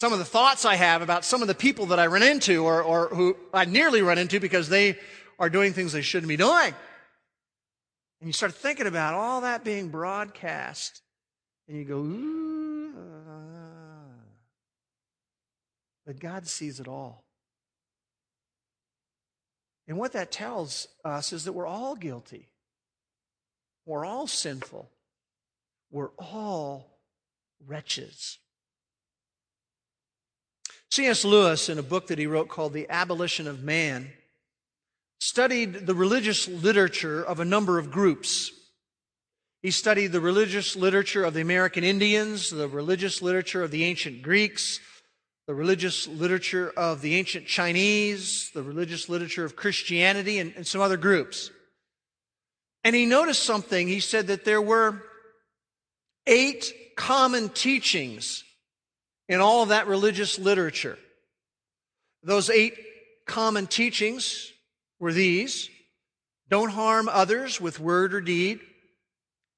Some 0.00 0.12
of 0.12 0.18
the 0.18 0.24
thoughts 0.24 0.64
I 0.64 0.76
have 0.76 1.02
about 1.02 1.24
some 1.24 1.42
of 1.42 1.48
the 1.48 1.54
people 1.54 1.86
that 1.86 1.98
I 1.98 2.06
run 2.06 2.22
into 2.22 2.64
or, 2.64 2.82
or 2.82 3.08
who 3.08 3.36
I 3.52 3.66
nearly 3.66 4.00
run 4.00 4.18
into 4.18 4.40
because 4.40 4.68
they 4.68 4.98
are 5.38 5.50
doing 5.50 5.72
things 5.72 5.92
they 5.92 6.02
shouldn't 6.02 6.28
be 6.28 6.36
doing. 6.36 6.74
And 8.20 8.28
you 8.28 8.32
start 8.32 8.54
thinking 8.54 8.86
about 8.86 9.14
all 9.14 9.42
that 9.42 9.62
being 9.62 9.90
broadcast, 9.90 11.02
and 11.68 11.78
you 11.78 11.84
go, 11.84 11.98
ooh. 11.98 12.94
Uh. 12.96 13.68
But 16.04 16.18
God 16.18 16.46
sees 16.48 16.80
it 16.80 16.88
all. 16.88 17.27
And 19.88 19.96
what 19.96 20.12
that 20.12 20.30
tells 20.30 20.86
us 21.04 21.32
is 21.32 21.44
that 21.44 21.54
we're 21.54 21.66
all 21.66 21.96
guilty. 21.96 22.46
We're 23.86 24.04
all 24.04 24.26
sinful. 24.26 24.90
We're 25.90 26.10
all 26.18 26.98
wretches. 27.66 28.38
C.S. 30.90 31.24
Lewis, 31.24 31.70
in 31.70 31.78
a 31.78 31.82
book 31.82 32.08
that 32.08 32.18
he 32.18 32.26
wrote 32.26 32.48
called 32.48 32.74
The 32.74 32.86
Abolition 32.90 33.46
of 33.46 33.62
Man, 33.62 34.10
studied 35.20 35.86
the 35.86 35.94
religious 35.94 36.46
literature 36.46 37.22
of 37.22 37.40
a 37.40 37.44
number 37.44 37.78
of 37.78 37.90
groups. 37.90 38.50
He 39.62 39.70
studied 39.70 40.12
the 40.12 40.20
religious 40.20 40.76
literature 40.76 41.24
of 41.24 41.34
the 41.34 41.40
American 41.40 41.82
Indians, 41.82 42.50
the 42.50 42.68
religious 42.68 43.22
literature 43.22 43.62
of 43.62 43.70
the 43.70 43.84
ancient 43.84 44.22
Greeks, 44.22 44.80
the 45.48 45.54
religious 45.54 46.06
literature 46.06 46.70
of 46.76 47.00
the 47.00 47.14
ancient 47.14 47.46
Chinese, 47.46 48.50
the 48.52 48.62
religious 48.62 49.08
literature 49.08 49.46
of 49.46 49.56
Christianity, 49.56 50.38
and, 50.38 50.52
and 50.56 50.66
some 50.66 50.82
other 50.82 50.98
groups. 50.98 51.50
And 52.84 52.94
he 52.94 53.06
noticed 53.06 53.42
something. 53.44 53.88
He 53.88 54.00
said 54.00 54.26
that 54.26 54.44
there 54.44 54.60
were 54.60 55.02
eight 56.26 56.70
common 56.96 57.48
teachings 57.48 58.44
in 59.26 59.40
all 59.40 59.62
of 59.62 59.70
that 59.70 59.86
religious 59.86 60.38
literature. 60.38 60.98
Those 62.22 62.50
eight 62.50 62.74
common 63.26 63.66
teachings 63.66 64.52
were 65.00 65.14
these 65.14 65.70
don't 66.50 66.70
harm 66.70 67.08
others 67.08 67.58
with 67.58 67.80
word 67.80 68.12
or 68.12 68.20
deed, 68.20 68.60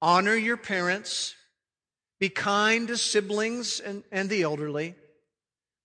honor 0.01 0.37
your 0.37 0.57
parents, 0.57 1.35
be 2.21 2.29
kind 2.29 2.87
to 2.89 2.97
siblings 2.97 3.81
and, 3.81 4.05
and 4.13 4.29
the 4.29 4.43
elderly, 4.43 4.95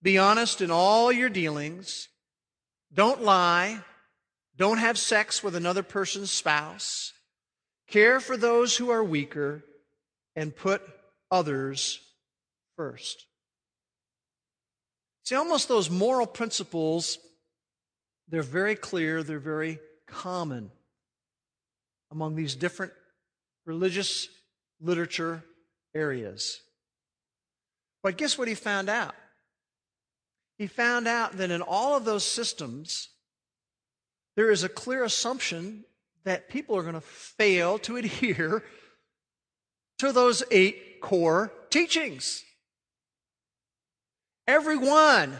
be 0.05 0.19
honest 0.19 0.61
in 0.61 0.69
all 0.69 1.11
your 1.11 1.29
dealings, 1.29 2.09
don't 2.93 3.23
lie, 3.23 3.81
don't 4.55 4.77
have 4.77 4.99
sex 4.99 5.43
with 5.43 5.55
another 5.55 5.81
person's 5.81 6.29
spouse, 6.29 7.11
care 7.87 8.19
for 8.19 8.37
those 8.37 8.77
who 8.77 8.91
are 8.91 9.03
weaker, 9.03 9.63
and 10.35 10.55
put 10.55 10.83
others 11.31 11.99
first. 12.77 13.25
See, 15.23 15.33
almost 15.33 15.67
those 15.67 15.89
moral 15.89 16.27
principles 16.27 17.17
they're 18.27 18.43
very 18.43 18.75
clear, 18.75 19.23
they're 19.23 19.39
very 19.39 19.79
common 20.07 20.71
among 22.11 22.35
these 22.35 22.55
different 22.55 22.93
religious 23.65 24.27
literature 24.79 25.43
areas. 25.95 26.61
But 28.03 28.17
guess 28.17 28.37
what 28.37 28.47
he 28.47 28.55
found 28.55 28.89
out? 28.89 29.15
He 30.57 30.67
found 30.67 31.07
out 31.07 31.37
that 31.37 31.51
in 31.51 31.61
all 31.61 31.95
of 31.95 32.05
those 32.05 32.23
systems, 32.23 33.09
there 34.35 34.51
is 34.51 34.63
a 34.63 34.69
clear 34.69 35.03
assumption 35.03 35.83
that 36.23 36.49
people 36.49 36.75
are 36.77 36.81
going 36.81 36.95
to 36.95 37.01
fail 37.01 37.77
to 37.79 37.97
adhere 37.97 38.63
to 39.99 40.11
those 40.11 40.43
eight 40.51 41.01
core 41.01 41.51
teachings. 41.69 42.43
Every 44.47 44.77
one 44.77 45.37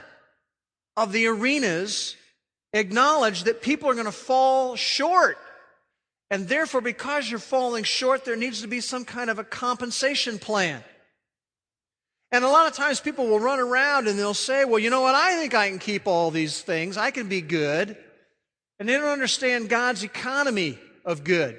of 0.98 1.12
the 1.12 1.28
arenas 1.28 2.16
acknowledge 2.74 3.44
that 3.44 3.62
people 3.62 3.90
are 3.90 3.94
going 3.94 4.06
to 4.06 4.12
fall 4.12 4.76
short. 4.76 5.38
And 6.32 6.48
therefore, 6.48 6.82
because 6.82 7.30
you're 7.30 7.40
falling 7.40 7.84
short, 7.84 8.26
there 8.26 8.36
needs 8.36 8.62
to 8.62 8.68
be 8.68 8.82
some 8.82 9.06
kind 9.06 9.30
of 9.30 9.40
a 9.40 9.44
compensation 9.44 10.40
plan. 10.40 10.84
And 12.36 12.44
a 12.44 12.50
lot 12.50 12.68
of 12.68 12.74
times 12.74 13.00
people 13.00 13.28
will 13.28 13.40
run 13.40 13.62
around 13.62 14.10
and 14.10 14.20
they'll 14.20 14.34
say, 14.34 14.66
well, 14.66 14.78
you 14.78 14.90
know 14.90 15.00
what? 15.00 15.16
I 15.16 15.38
think 15.38 15.54
I 15.54 15.70
can 15.70 15.80
keep 15.80 16.06
all 16.06 16.32
these 16.32 16.62
things. 16.62 16.98
I 16.98 17.10
can 17.10 17.30
be 17.30 17.40
good. 17.40 17.96
And 18.78 18.90
they 18.90 18.94
don't 18.98 19.06
understand 19.06 19.70
God's 19.70 20.04
economy 20.04 20.78
of 21.06 21.24
good. 21.24 21.58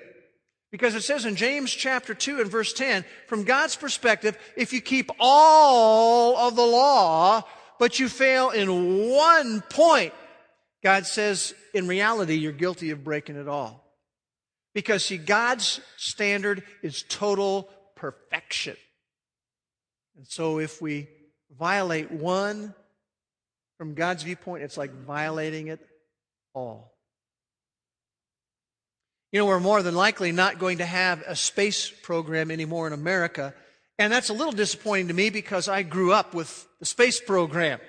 Because 0.70 0.94
it 0.94 1.00
says 1.00 1.24
in 1.24 1.34
James 1.34 1.72
chapter 1.72 2.12
2 2.12 2.42
and 2.42 2.50
verse 2.50 2.74
10, 2.74 3.06
from 3.26 3.44
God's 3.44 3.74
perspective, 3.74 4.36
if 4.54 4.74
you 4.74 4.82
keep 4.82 5.10
all 5.18 6.36
of 6.36 6.56
the 6.56 6.66
law, 6.66 7.42
but 7.78 7.98
you 7.98 8.10
fail 8.10 8.50
in 8.50 9.08
one 9.08 9.62
point, 9.70 10.12
God 10.84 11.06
says, 11.06 11.54
in 11.72 11.88
reality, 11.88 12.34
you're 12.34 12.52
guilty 12.52 12.90
of 12.90 13.02
breaking 13.02 13.36
it 13.36 13.48
all. 13.48 13.82
Because 14.74 15.06
see, 15.06 15.16
God's 15.16 15.80
standard 15.96 16.64
is 16.82 17.02
total 17.08 17.70
perfection. 17.94 18.76
And 20.16 20.26
so 20.26 20.58
if 20.58 20.80
we 20.80 21.08
violate 21.58 22.10
one, 22.10 22.74
from 23.78 23.94
God's 23.94 24.22
viewpoint, 24.22 24.62
it's 24.62 24.76
like 24.76 24.90
violating 24.90 25.68
it 25.68 25.80
all. 26.54 26.92
You 29.32 29.40
know, 29.40 29.46
we're 29.46 29.60
more 29.60 29.82
than 29.82 29.94
likely 29.94 30.32
not 30.32 30.58
going 30.58 30.78
to 30.78 30.86
have 30.86 31.22
a 31.26 31.36
space 31.36 31.90
program 31.90 32.50
anymore 32.50 32.86
in 32.86 32.92
America. 32.92 33.54
And 33.98 34.12
that's 34.12 34.30
a 34.30 34.34
little 34.34 34.52
disappointing 34.52 35.08
to 35.08 35.14
me 35.14 35.30
because 35.30 35.68
I 35.68 35.82
grew 35.82 36.12
up 36.12 36.32
with 36.32 36.66
the 36.80 36.86
space 36.86 37.20
program. 37.20 37.80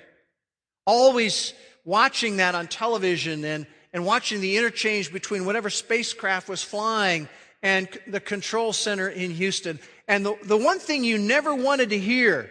Always 0.85 1.53
watching 1.85 2.37
that 2.37 2.55
on 2.55 2.67
television 2.67 3.45
and, 3.45 3.65
and 3.93 4.05
watching 4.05 4.41
the 4.41 4.57
interchange 4.57 5.13
between 5.13 5.45
whatever 5.45 5.69
spacecraft 5.69 6.49
was 6.49 6.63
flying 6.63 7.29
and 7.63 7.87
the 8.07 8.19
control 8.19 8.73
center 8.73 9.09
in 9.09 9.31
Houston. 9.31 9.79
And 10.07 10.25
the, 10.25 10.37
the 10.43 10.57
one 10.57 10.79
thing 10.79 11.03
you 11.03 11.17
never 11.17 11.53
wanted 11.53 11.89
to 11.89 11.99
hear 11.99 12.49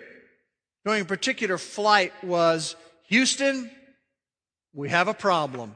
during 0.85 1.03
a 1.03 1.07
particular 1.07 1.59
flight 1.59 2.13
was 2.23 2.77
Houston, 3.09 3.71
we 4.73 4.89
have 4.89 5.09
a 5.09 5.15
problem. 5.15 5.75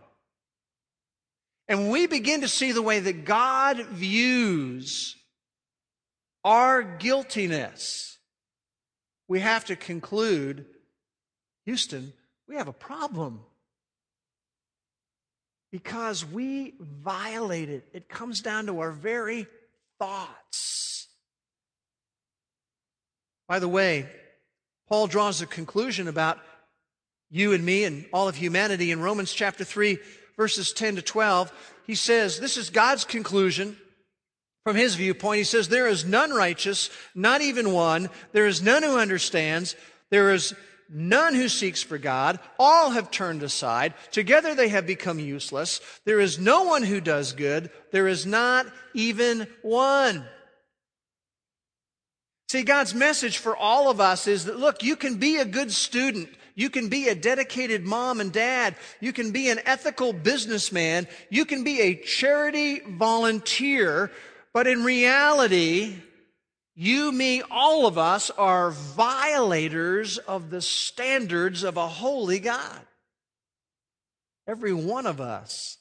And 1.68 1.82
when 1.82 1.90
we 1.90 2.06
begin 2.06 2.40
to 2.40 2.48
see 2.48 2.72
the 2.72 2.82
way 2.82 3.00
that 3.00 3.24
God 3.24 3.78
views 3.86 5.16
our 6.44 6.82
guiltiness, 6.82 8.18
we 9.28 9.40
have 9.40 9.64
to 9.66 9.76
conclude 9.76 10.66
Houston, 11.66 12.12
we 12.48 12.56
have 12.56 12.68
a 12.68 12.72
problem. 12.72 13.40
Because 15.70 16.24
we 16.24 16.74
violate 16.80 17.68
it. 17.68 17.88
It 17.92 18.08
comes 18.08 18.40
down 18.40 18.66
to 18.66 18.80
our 18.80 18.90
very 18.90 19.46
thoughts. 19.98 21.06
By 23.48 23.58
the 23.58 23.68
way, 23.68 24.08
Paul 24.88 25.06
draws 25.06 25.40
a 25.40 25.46
conclusion 25.46 26.08
about 26.08 26.38
you 27.30 27.52
and 27.52 27.64
me 27.64 27.84
and 27.84 28.04
all 28.12 28.28
of 28.28 28.36
humanity 28.36 28.90
in 28.90 29.00
Romans 29.00 29.32
chapter 29.32 29.62
3, 29.64 29.98
verses 30.36 30.72
10 30.72 30.96
to 30.96 31.02
12, 31.02 31.52
he 31.86 31.94
says, 31.94 32.40
This 32.40 32.56
is 32.56 32.70
God's 32.70 33.04
conclusion 33.04 33.76
from 34.64 34.76
his 34.76 34.94
viewpoint. 34.94 35.38
He 35.38 35.44
says, 35.44 35.68
There 35.68 35.86
is 35.86 36.04
none 36.04 36.30
righteous, 36.30 36.90
not 37.14 37.40
even 37.40 37.72
one. 37.72 38.10
There 38.32 38.46
is 38.46 38.62
none 38.62 38.82
who 38.82 38.98
understands. 38.98 39.76
There 40.10 40.32
is 40.32 40.54
none 40.90 41.34
who 41.34 41.48
seeks 41.48 41.82
for 41.82 41.98
God. 41.98 42.38
All 42.58 42.90
have 42.90 43.10
turned 43.10 43.42
aside. 43.42 43.94
Together 44.10 44.54
they 44.54 44.68
have 44.68 44.86
become 44.86 45.18
useless. 45.18 45.80
There 46.04 46.20
is 46.20 46.38
no 46.38 46.64
one 46.64 46.82
who 46.82 47.00
does 47.00 47.32
good. 47.32 47.70
There 47.92 48.08
is 48.08 48.26
not 48.26 48.66
even 48.94 49.46
one. 49.62 50.24
See, 52.50 52.62
God's 52.62 52.94
message 52.94 53.38
for 53.38 53.56
all 53.56 53.90
of 53.90 54.00
us 54.00 54.26
is 54.26 54.46
that, 54.46 54.58
look, 54.58 54.82
you 54.82 54.96
can 54.96 55.18
be 55.18 55.36
a 55.36 55.44
good 55.44 55.70
student. 55.70 56.28
You 56.56 56.68
can 56.68 56.88
be 56.88 57.08
a 57.08 57.14
dedicated 57.14 57.84
mom 57.84 58.20
and 58.20 58.32
dad. 58.32 58.74
You 58.98 59.12
can 59.12 59.30
be 59.30 59.48
an 59.50 59.60
ethical 59.64 60.12
businessman. 60.12 61.06
You 61.30 61.44
can 61.44 61.62
be 61.62 61.80
a 61.80 61.94
charity 61.94 62.80
volunteer. 62.80 64.10
But 64.52 64.66
in 64.66 64.82
reality, 64.82 66.02
you, 66.80 67.12
me, 67.12 67.42
all 67.50 67.86
of 67.86 67.98
us 67.98 68.30
are 68.30 68.70
violators 68.70 70.16
of 70.16 70.48
the 70.48 70.62
standards 70.62 71.62
of 71.62 71.76
a 71.76 71.86
holy 71.86 72.38
God. 72.38 72.80
Every 74.46 74.72
one 74.72 75.04
of 75.04 75.20
us 75.20 75.76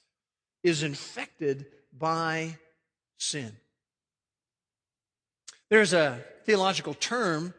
is 0.61 0.83
infected 0.83 1.67
by 1.97 2.57
sin. 3.17 3.55
There's 5.69 5.93
a 5.93 6.19
theological 6.45 6.95
term 6.95 7.53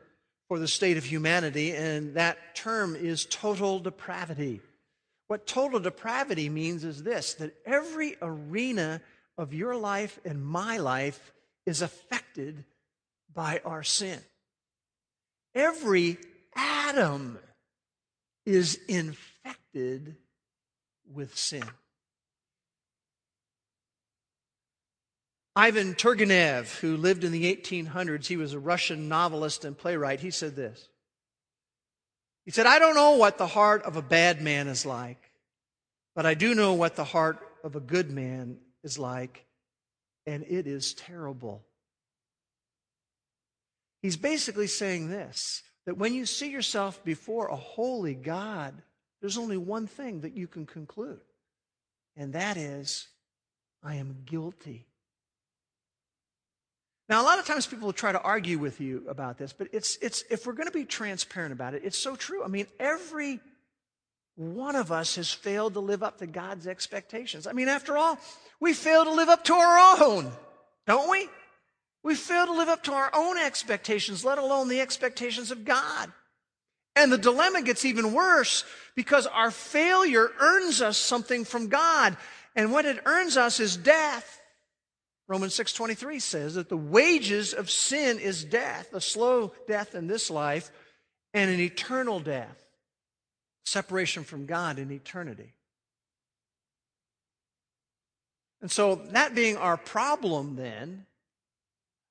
for 0.47 0.59
the 0.59 0.69
state 0.69 0.99
of 0.99 1.05
humanity, 1.07 1.73
and 1.73 2.17
that 2.17 2.55
term 2.55 2.95
is 2.95 3.25
total 3.25 3.79
depravity. 3.79 4.61
What 5.29 5.47
total 5.47 5.81
depravity 5.81 6.51
means 6.51 6.85
is 6.85 7.03
this 7.05 7.33
that 7.35 7.55
every 7.65 8.17
arena 8.21 9.01
of 9.39 9.55
your 9.55 9.77
life 9.77 10.21
and 10.27 10.45
my 10.45 10.77
life 10.77 11.33
is 11.65 11.81
affected 11.81 12.67
by 13.35 13.61
our 13.65 13.83
sin. 13.83 14.19
Every 15.55 16.19
atom 16.57 17.39
is 18.47 18.79
infected 18.89 20.17
with 21.13 21.37
sin. 21.37 21.65
Ivan 25.57 25.95
Turgenev, 25.95 26.79
who 26.79 26.97
lived 26.97 27.25
in 27.25 27.33
the 27.33 27.55
1800s, 27.55 28.27
he 28.27 28.37
was 28.37 28.53
a 28.53 28.59
Russian 28.59 29.09
novelist 29.09 29.65
and 29.65 29.77
playwright, 29.77 30.21
he 30.21 30.31
said 30.31 30.55
this. 30.55 30.89
He 32.45 32.51
said, 32.51 32.67
I 32.67 32.79
don't 32.79 32.95
know 32.95 33.17
what 33.17 33.37
the 33.37 33.47
heart 33.47 33.83
of 33.83 33.97
a 33.97 34.03
bad 34.03 34.41
man 34.41 34.69
is 34.69 34.87
like, 34.87 35.19
but 36.15 36.25
I 36.25 36.35
do 36.35 36.55
know 36.55 36.75
what 36.75 36.97
the 36.97 37.05
heart 37.05 37.41
of 37.65 37.77
a 37.77 37.81
good 37.81 38.11
man 38.11 38.59
is 38.83 38.99
like, 38.99 39.45
and 40.27 40.45
it 40.49 40.67
is 40.67 40.95
terrible. 40.95 41.63
He's 44.03 44.17
basically 44.17 44.67
saying 44.67 45.09
this 45.09 45.63
that 45.87 45.97
when 45.97 46.15
you 46.15 46.27
see 46.27 46.51
yourself 46.51 47.03
before 47.05 47.49
a 47.49 47.57
holy 47.57 48.15
God, 48.15 48.75
there's 49.21 49.39
only 49.39 49.57
one 49.57 49.87
thing 49.87 50.21
that 50.21 50.37
you 50.37 50.47
can 50.47 50.67
conclude, 50.67 51.21
and 52.17 52.33
that 52.35 52.57
is, 52.57 53.09
I 53.83 53.97
am 53.97 54.23
guilty. 54.25 54.87
Now, 57.09 57.23
a 57.23 57.25
lot 57.25 57.41
of 57.41 57.45
times 57.45 57.67
people 57.67 57.87
will 57.87 57.93
try 57.93 58.13
to 58.13 58.21
argue 58.21 58.59
with 58.59 58.81
you 58.81 59.05
about 59.09 59.37
this, 59.37 59.53
but 59.53 59.67
it's, 59.73 59.97
it's, 60.01 60.23
if 60.31 60.47
we're 60.47 60.53
going 60.53 60.69
to 60.69 60.73
be 60.73 60.85
transparent 60.85 61.53
about 61.53 61.75
it, 61.75 61.83
it's 61.85 61.99
so 61.99 62.15
true. 62.15 62.45
I 62.45 62.47
mean, 62.47 62.69
every 62.79 63.41
one 64.37 64.77
of 64.77 64.93
us 64.93 65.17
has 65.17 65.33
failed 65.33 65.75
to 65.75 65.81
live 65.81 66.05
up 66.05 66.19
to 66.19 66.27
God's 66.27 66.69
expectations. 66.69 67.49
I 67.49 67.53
mean, 67.53 67.69
after 67.69 67.97
all, 67.97 68.17
we 68.61 68.75
fail 68.75 69.05
to 69.05 69.11
live 69.11 69.29
up 69.29 69.43
to 69.45 69.55
our 69.55 70.03
own, 70.03 70.31
don't 70.87 71.11
we? 71.11 71.29
We 72.03 72.15
fail 72.15 72.47
to 72.47 72.53
live 72.53 72.69
up 72.69 72.85
to 72.85 72.93
our 72.93 73.11
own 73.15 73.39
expectations, 73.39 74.25
let 74.25 74.39
alone 74.39 74.69
the 74.69 74.81
expectations 74.81 75.51
of 75.51 75.65
God. 75.65 76.11
And 76.97 77.13
the 77.13 77.19
dilemma 77.19 77.63
gets 77.63 77.85
even 77.85 78.13
worse 78.13 78.65
because 78.97 79.27
our 79.27 79.51
failure 79.51 80.31
earns 80.41 80.83
us 80.83 80.97
something 80.97 81.45
from 81.45 81.69
God. 81.69 82.17
And 82.57 82.73
what 82.73 82.85
it 82.85 83.01
earns 83.05 83.37
us 83.37 83.61
is 83.61 83.77
death. 83.77 84.41
Romans 85.29 85.55
6:23 85.55 86.19
says 86.19 86.55
that 86.55 86.69
the 86.69 86.77
wages 86.77 87.55
of 87.55 87.71
sin 87.71 88.19
is 88.19 88.43
death, 88.43 88.93
a 88.93 89.01
slow 89.01 89.55
death 89.69 89.95
in 89.95 90.09
this 90.09 90.29
life 90.29 90.73
and 91.33 91.49
an 91.51 91.61
eternal 91.61 92.19
death, 92.19 92.65
separation 93.65 94.25
from 94.25 94.47
God 94.47 94.79
in 94.79 94.91
eternity. 94.91 95.55
And 98.61 98.71
so 98.71 98.97
that 98.97 99.35
being 99.35 99.57
our 99.57 99.77
problem 99.77 100.57
then, 100.57 101.07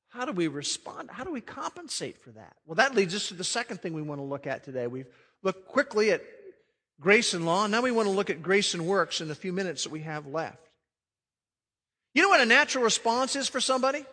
how 0.09 0.25
do 0.25 0.31
we 0.31 0.47
respond? 0.47 1.09
How 1.11 1.23
do 1.23 1.31
we 1.31 1.41
compensate 1.41 2.17
for 2.17 2.31
that? 2.31 2.55
Well, 2.65 2.75
that 2.75 2.95
leads 2.95 3.13
us 3.13 3.27
to 3.27 3.35
the 3.35 3.43
second 3.43 3.79
thing 3.79 3.93
we 3.93 4.01
want 4.01 4.19
to 4.19 4.25
look 4.25 4.47
at 4.47 4.63
today. 4.63 4.87
We've 4.87 5.07
looked 5.43 5.67
quickly 5.67 6.11
at 6.11 6.23
grace 6.99 7.33
and 7.33 7.45
law. 7.45 7.65
And 7.65 7.71
now 7.71 7.81
we 7.81 7.91
want 7.91 8.07
to 8.07 8.13
look 8.13 8.29
at 8.29 8.41
grace 8.41 8.73
and 8.73 8.87
works 8.87 9.21
in 9.21 9.27
the 9.27 9.35
few 9.35 9.53
minutes 9.53 9.83
that 9.83 9.91
we 9.91 10.01
have 10.01 10.25
left. 10.25 10.57
You 12.13 12.23
know 12.23 12.29
what 12.29 12.41
a 12.41 12.45
natural 12.45 12.83
response 12.83 13.35
is 13.35 13.47
for 13.47 13.61
somebody? 13.61 14.03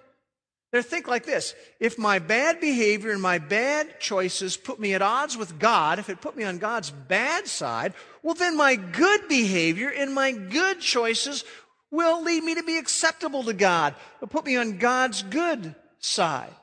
They 0.73 0.83
think 0.83 1.09
like 1.09 1.25
this 1.25 1.55
if 1.81 1.99
my 1.99 2.19
bad 2.19 2.61
behavior 2.61 3.11
and 3.11 3.23
my 3.23 3.39
bad 3.39 3.99
choices 3.99 4.59
put 4.59 4.79
me 4.79 4.93
at 4.93 5.01
odds 5.01 5.37
with 5.37 5.59
God, 5.59 5.99
if 5.99 6.11
it 6.11 6.21
put 6.21 6.37
me 6.37 6.45
on 6.45 6.59
God's 6.59 6.91
bad 6.91 7.47
side, 7.47 7.95
well, 8.23 8.35
then 8.35 8.57
my 8.57 8.77
good 8.77 9.29
behavior 9.29 9.89
and 9.89 10.13
my 10.13 10.33
good 10.33 10.81
choices 10.81 11.45
will 11.91 12.23
lead 12.23 12.45
me 12.45 12.57
to 12.57 12.65
be 12.65 12.77
acceptable 12.77 13.45
to 13.45 13.55
God, 13.55 13.95
will 14.21 14.29
put 14.29 14.45
me 14.45 14.57
on 14.57 14.77
God's 14.77 15.23
good 15.23 15.75
side. 16.01 16.55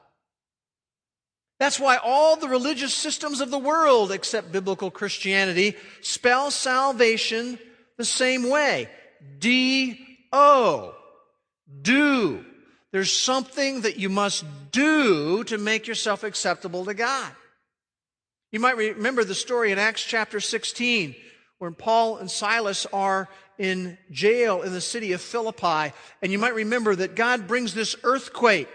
That's 1.59 1.79
why 1.79 1.97
all 1.97 2.35
the 2.35 2.49
religious 2.49 2.93
systems 2.93 3.39
of 3.39 3.51
the 3.51 3.59
world, 3.59 4.11
except 4.11 4.51
biblical 4.51 4.91
Christianity, 4.91 5.75
spell 6.01 6.51
salvation 6.51 7.57
the 7.97 8.05
same 8.05 8.49
way 8.49 8.89
D 9.39 9.99
O 10.31 10.95
do. 11.81 12.43
There's 12.91 13.11
something 13.11 13.81
that 13.81 13.97
you 13.97 14.09
must 14.09 14.45
do 14.71 15.43
to 15.45 15.57
make 15.57 15.87
yourself 15.87 16.23
acceptable 16.23 16.85
to 16.85 16.93
God. 16.93 17.31
You 18.51 18.59
might 18.59 18.77
remember 18.77 19.23
the 19.23 19.33
story 19.33 19.71
in 19.71 19.79
Acts 19.79 20.03
chapter 20.03 20.39
16 20.39 21.15
when 21.57 21.73
Paul 21.73 22.17
and 22.17 22.29
Silas 22.29 22.85
are 22.93 23.29
in 23.57 23.97
jail 24.11 24.61
in 24.61 24.73
the 24.73 24.81
city 24.81 25.13
of 25.13 25.21
Philippi. 25.21 25.93
And 26.21 26.31
you 26.31 26.37
might 26.37 26.53
remember 26.53 26.95
that 26.95 27.15
God 27.15 27.47
brings 27.47 27.73
this 27.73 27.95
earthquake 28.03 28.69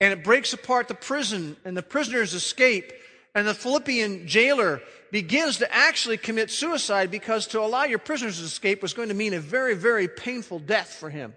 and 0.00 0.12
it 0.12 0.24
breaks 0.24 0.52
apart 0.52 0.88
the 0.88 0.94
prison 0.94 1.56
and 1.64 1.76
the 1.76 1.82
prisoners 1.82 2.34
escape. 2.34 2.92
And 3.34 3.46
the 3.46 3.54
Philippian 3.54 4.26
jailer 4.26 4.80
begins 5.10 5.58
to 5.58 5.74
actually 5.74 6.16
commit 6.16 6.50
suicide 6.50 7.10
because 7.10 7.46
to 7.48 7.60
allow 7.60 7.84
your 7.84 7.98
prisoners 7.98 8.38
to 8.38 8.44
escape 8.44 8.82
was 8.82 8.94
going 8.94 9.08
to 9.08 9.14
mean 9.14 9.34
a 9.34 9.40
very, 9.40 9.74
very 9.74 10.08
painful 10.08 10.58
death 10.58 10.88
for 10.88 11.10
him. 11.10 11.34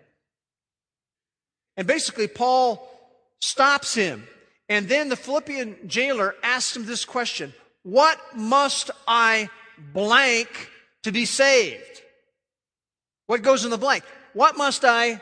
And 1.76 1.88
basically, 1.88 2.28
Paul 2.28 2.90
stops 3.42 3.94
him. 3.94 4.28
And 4.68 4.88
then 4.88 5.10
the 5.10 5.16
Philippian 5.16 5.76
jailer 5.88 6.36
asks 6.44 6.76
him 6.76 6.86
this 6.86 7.06
question 7.06 7.54
What 7.84 8.20
must 8.36 8.92
I 9.08 9.50
blank 9.94 10.70
to 11.04 11.12
be 11.12 11.26
saved? 11.26 12.02
What 13.28 13.42
goes 13.42 13.66
in 13.66 13.72
the 13.72 13.78
blank? 13.78 14.04
What 14.34 14.58
must 14.58 14.86
I, 14.86 15.22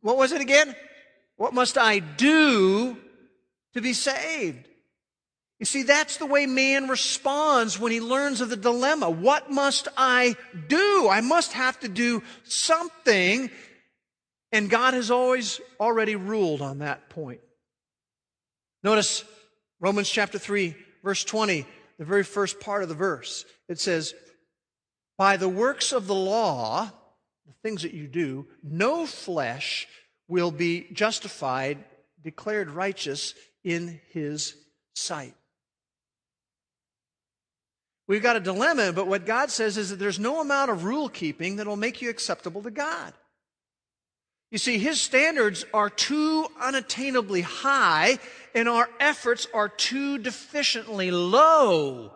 what 0.00 0.16
was 0.16 0.32
it 0.32 0.40
again? 0.40 0.74
What 1.36 1.54
must 1.54 1.78
I 1.78 1.98
do 1.98 2.96
to 3.74 3.80
be 3.80 3.92
saved? 3.92 4.68
You 5.58 5.66
see, 5.66 5.84
that's 5.84 6.18
the 6.18 6.26
way 6.26 6.46
man 6.46 6.88
responds 6.88 7.78
when 7.78 7.92
he 7.92 8.00
learns 8.00 8.40
of 8.40 8.50
the 8.50 8.56
dilemma. 8.56 9.08
What 9.08 9.50
must 9.50 9.88
I 9.96 10.36
do? 10.68 11.08
I 11.10 11.22
must 11.22 11.52
have 11.54 11.80
to 11.80 11.88
do 11.88 12.22
something. 12.44 13.50
And 14.52 14.68
God 14.70 14.94
has 14.94 15.10
always 15.10 15.60
already 15.80 16.14
ruled 16.14 16.60
on 16.60 16.78
that 16.78 17.08
point. 17.08 17.40
Notice 18.82 19.24
Romans 19.80 20.08
chapter 20.08 20.38
3, 20.38 20.74
verse 21.02 21.24
20, 21.24 21.66
the 21.98 22.04
very 22.04 22.22
first 22.22 22.60
part 22.60 22.82
of 22.82 22.88
the 22.88 22.94
verse. 22.94 23.44
It 23.68 23.80
says, 23.80 24.14
by 25.16 25.38
the 25.38 25.48
works 25.48 25.92
of 25.92 26.06
the 26.06 26.14
law, 26.14 26.90
the 27.46 27.54
things 27.62 27.82
that 27.82 27.94
you 27.94 28.06
do, 28.06 28.46
no 28.62 29.06
flesh 29.06 29.88
will 30.28 30.50
be 30.50 30.88
justified, 30.92 31.84
declared 32.22 32.70
righteous 32.70 33.34
in 33.64 34.00
his 34.10 34.54
sight. 34.94 35.34
We've 38.08 38.22
got 38.22 38.36
a 38.36 38.40
dilemma, 38.40 38.92
but 38.92 39.08
what 39.08 39.26
God 39.26 39.50
says 39.50 39.76
is 39.76 39.90
that 39.90 39.98
there's 39.98 40.20
no 40.20 40.40
amount 40.40 40.70
of 40.70 40.84
rule 40.84 41.08
keeping 41.08 41.56
that 41.56 41.66
will 41.66 41.76
make 41.76 42.00
you 42.00 42.08
acceptable 42.08 42.62
to 42.62 42.70
God. 42.70 43.12
You 44.50 44.58
see, 44.58 44.78
His 44.78 45.00
standards 45.00 45.64
are 45.74 45.90
too 45.90 46.46
unattainably 46.62 47.42
high, 47.42 48.18
and 48.54 48.68
our 48.68 48.88
efforts 49.00 49.48
are 49.52 49.68
too 49.68 50.18
deficiently 50.18 51.10
low. 51.10 52.12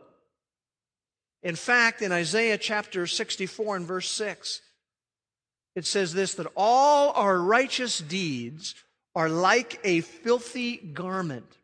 In 1.42 1.56
fact, 1.56 2.02
in 2.02 2.12
Isaiah 2.12 2.58
chapter 2.58 3.06
64 3.06 3.76
and 3.76 3.86
verse 3.86 4.08
6, 4.10 4.60
it 5.74 5.86
says 5.86 6.12
this 6.12 6.34
that 6.34 6.50
all 6.56 7.12
our 7.12 7.38
righteous 7.38 7.98
deeds 7.98 8.74
are 9.14 9.28
like 9.28 9.80
a 9.84 10.00
filthy 10.00 10.76
garment, 10.76 11.56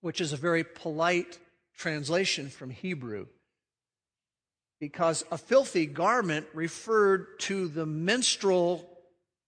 which 0.00 0.20
is 0.20 0.32
a 0.32 0.38
very 0.38 0.64
polite 0.64 1.38
translation 1.76 2.48
from 2.48 2.70
Hebrew. 2.70 3.26
Because 4.80 5.24
a 5.30 5.36
filthy 5.36 5.84
garment 5.84 6.46
referred 6.54 7.38
to 7.40 7.68
the 7.68 7.84
menstrual 7.84 8.86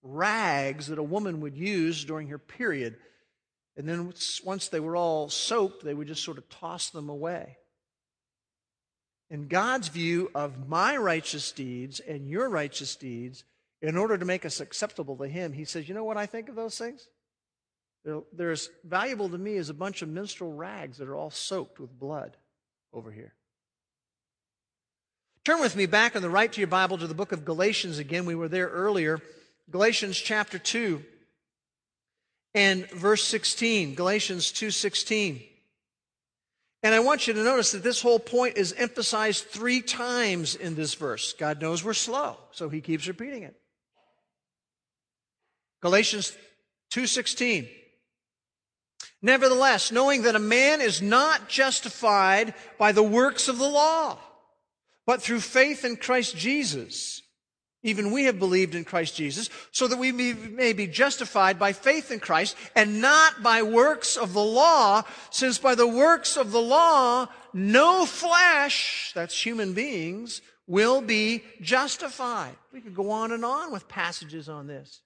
rags 0.03 0.89
that 0.89 0.99
a 0.99 1.03
woman 1.03 1.41
would 1.41 1.57
use 1.57 2.05
during 2.05 2.29
her 2.29 2.39
period. 2.39 2.97
And 3.77 3.89
then 3.89 4.13
once 4.45 4.69
they 4.69 4.81
were 4.81 4.97
all 4.97 5.31
soaked, 5.31 5.85
they 5.85 5.95
would 5.95 6.09
just 6.09 6.23
sort 6.23 6.37
of 6.37 6.49
toss 6.51 6.91
them 6.91 7.09
away 7.09 7.57
in 9.33 9.49
God's 9.49 9.89
view 9.89 10.31
of 10.35 10.69
my 10.69 10.95
righteous 10.95 11.53
deeds 11.53 12.01
and 12.01 12.29
your 12.29 12.51
righteous 12.51 12.95
deeds, 12.95 13.45
in 13.81 13.97
order 13.97 14.19
to 14.19 14.27
make 14.27 14.45
us 14.45 14.61
acceptable 14.61 15.17
to 15.17 15.27
Him, 15.27 15.55
He 15.55 15.65
says, 15.65 15.89
You 15.89 15.95
know 15.95 16.05
what 16.05 16.19
I 16.19 16.27
think 16.27 16.51
of 16.51 16.55
those 16.55 16.77
things? 16.77 17.09
They're, 18.05 18.21
they're 18.33 18.51
as 18.51 18.69
valuable 18.85 19.31
to 19.31 19.39
me 19.39 19.57
as 19.57 19.71
a 19.71 19.75
bunch 19.75 20.03
of 20.03 20.11
minstrel 20.11 20.53
rags 20.53 20.99
that 20.99 21.09
are 21.09 21.17
all 21.17 21.31
soaked 21.31 21.81
with 21.81 21.99
blood 21.99 22.37
over 22.93 23.11
here. 23.11 23.33
Turn 25.47 25.61
with 25.61 25.77
me 25.77 25.87
back 25.87 26.15
on 26.15 26.21
the 26.21 26.31
right 26.31 26.53
to 26.53 26.61
your 26.61 26.69
Bible 26.69 26.99
to 26.99 27.07
the 27.07 27.15
book 27.15 27.33
of 27.33 27.45
Galatians 27.45 27.99
again. 27.99 28.27
We 28.27 28.35
were 28.35 28.49
there 28.49 28.69
earlier. 28.69 29.19
Galatians 29.71 30.19
chapter 30.19 30.59
2 30.59 31.03
and 32.55 32.89
verse 32.91 33.25
16. 33.25 33.95
Galatians 33.95 34.53
2:16. 34.53 35.49
And 36.83 36.95
I 36.95 37.01
want 37.01 37.29
you 37.29 37.35
to 37.35 37.45
notice 37.45 37.73
that 37.73 37.85
this 37.85 38.03
whole 38.03 38.19
point 38.19 38.57
is 38.57 38.73
emphasized 38.73 39.45
three 39.47 39.81
times 39.81 40.57
in 40.57 40.75
this 40.75 40.95
verse. 40.95 41.33
God 41.33 41.61
knows 41.61 41.85
we're 41.85 41.95
slow, 41.95 42.37
so 42.51 42.69
he 42.69 42.81
keeps 42.81 43.07
repeating 43.07 43.45
it. 43.45 43.55
Galatians 45.81 46.37
2:16 46.91 47.69
Nevertheless, 49.25 49.93
knowing 49.93 50.23
that 50.23 50.35
a 50.35 50.41
man 50.41 50.81
is 50.81 51.01
not 51.01 51.49
justified 51.49 52.55
by 52.77 52.91
the 52.91 53.05
works 53.05 53.47
of 53.47 53.59
the 53.59 53.69
law, 53.69 54.19
but 55.07 55.23
through 55.23 55.41
faith 55.41 55.85
in 55.85 55.97
Christ 55.97 56.37
Jesus, 56.37 57.22
even 57.83 58.13
we 58.13 58.25
have 58.25 58.39
believed 58.39 58.75
in 58.75 58.85
Christ 58.85 59.17
Jesus, 59.17 59.51
so 59.73 59.89
that 59.89 59.99
we 59.99 60.13
may 60.13 60.73
be 60.73 60.87
justified 60.87 61.59
by 61.59 61.73
faith 61.73 62.11
in 62.11 62.21
Christ 62.21 62.57
and 62.77 63.01
not 63.01 63.43
by 63.43 63.63
works 63.63 64.17
of 64.17 64.33
the 64.33 64.45
law, 64.45 65.03
since 65.31 65.59
by 65.59 65.75
the 65.75 65.89
works 65.89 66.37
of 66.37 66.53
the 66.53 66.63
law, 66.63 67.27
no 67.53 68.07
flesh, 68.07 69.13
that's 69.15 69.45
human 69.45 69.73
beings, 69.73 70.43
will 70.67 71.01
be 71.01 71.43
justified. 71.61 72.55
We 72.73 72.81
could 72.81 72.95
go 72.95 73.11
on 73.11 73.33
and 73.33 73.45
on 73.45 73.73
with 73.73 73.89
passages 73.89 74.49
on 74.49 74.69
this. 74.69 75.01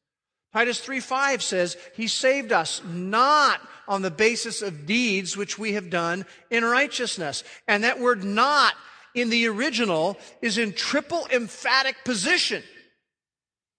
Titus 0.52 0.80
3:5 0.80 1.42
says, 1.42 1.76
He 1.94 2.08
saved 2.08 2.52
us 2.52 2.82
not 2.84 3.60
on 3.88 4.02
the 4.02 4.10
basis 4.10 4.62
of 4.62 4.86
deeds 4.86 5.36
which 5.36 5.58
we 5.58 5.72
have 5.72 5.90
done 5.90 6.24
in 6.50 6.64
righteousness. 6.64 7.42
And 7.66 7.84
that 7.84 8.00
word 8.00 8.22
not 8.24 8.74
in 9.16 9.30
the 9.30 9.48
original 9.48 10.16
is 10.42 10.58
in 10.58 10.72
triple 10.74 11.26
emphatic 11.32 11.96
position. 12.04 12.62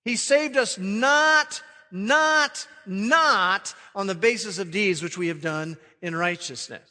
He 0.04 0.18
saved 0.18 0.58
us 0.58 0.78
not, 0.78 1.62
not, 1.92 2.68
not 2.86 3.74
on 3.96 4.08
the 4.08 4.16
basis 4.16 4.58
of 4.58 4.72
deeds 4.72 5.02
which 5.02 5.18
we 5.18 5.28
have 5.28 5.42
done 5.42 5.78
in 6.02 6.16
righteousness. 6.16 6.90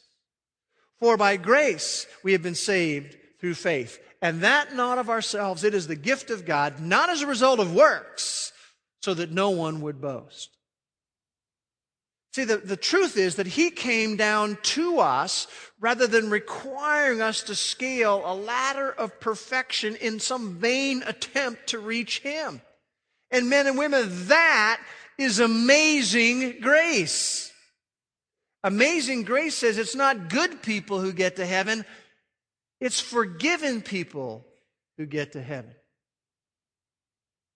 For 1.01 1.17
by 1.17 1.37
grace 1.37 2.07
we 2.23 2.33
have 2.33 2.43
been 2.43 2.55
saved 2.55 3.17
through 3.41 3.55
faith. 3.55 3.99
And 4.23 4.41
that 4.41 4.75
not 4.75 4.99
of 4.99 5.11
ourselves, 5.11 5.65
it 5.65 5.75
is 5.75 5.89
the 5.89 5.97
gift 5.97 6.31
of 6.31 6.47
God, 6.47 6.81
not 6.81 7.11
as 7.11 7.23
a 7.23 7.27
result 7.27 7.61
of 7.61 7.75
works, 7.75 8.53
so 9.03 9.13
that 9.13 9.31
no 9.31 9.51
one 9.51 9.83
would 9.83 10.01
boast. 10.01 10.56
See, 12.37 12.44
the, 12.44 12.59
the 12.59 12.77
truth 12.77 13.16
is 13.16 13.37
that 13.37 13.46
he 13.46 13.70
came 13.70 14.16
down 14.16 14.59
to 14.61 14.99
us 14.99 15.46
rather 15.81 16.07
than 16.07 16.29
requiring 16.29 17.22
us 17.22 17.44
to 17.44 17.55
scale 17.55 18.20
a 18.27 18.35
ladder 18.35 18.90
of 18.90 19.18
perfection 19.20 19.96
in 19.96 20.20
some 20.20 20.57
vain 20.57 21.03
attempt 21.07 21.68
to 21.68 21.79
reach 21.79 22.18
him. 22.18 22.61
And 23.31 23.49
men 23.49 23.66
and 23.66 23.79
women, 23.79 24.29
that 24.29 24.83
is 25.16 25.38
amazing 25.38 26.61
grace. 26.61 27.51
Amazing 28.62 29.22
grace 29.22 29.55
says 29.55 29.79
it's 29.79 29.94
not 29.94 30.29
good 30.29 30.61
people 30.61 31.01
who 31.01 31.14
get 31.14 31.37
to 31.37 31.46
heaven, 31.46 31.87
it's 32.83 33.01
forgiven 33.01 33.81
people 33.81 34.44
who 34.99 35.07
get 35.07 35.33
to 35.33 35.40
heaven. 35.40 35.75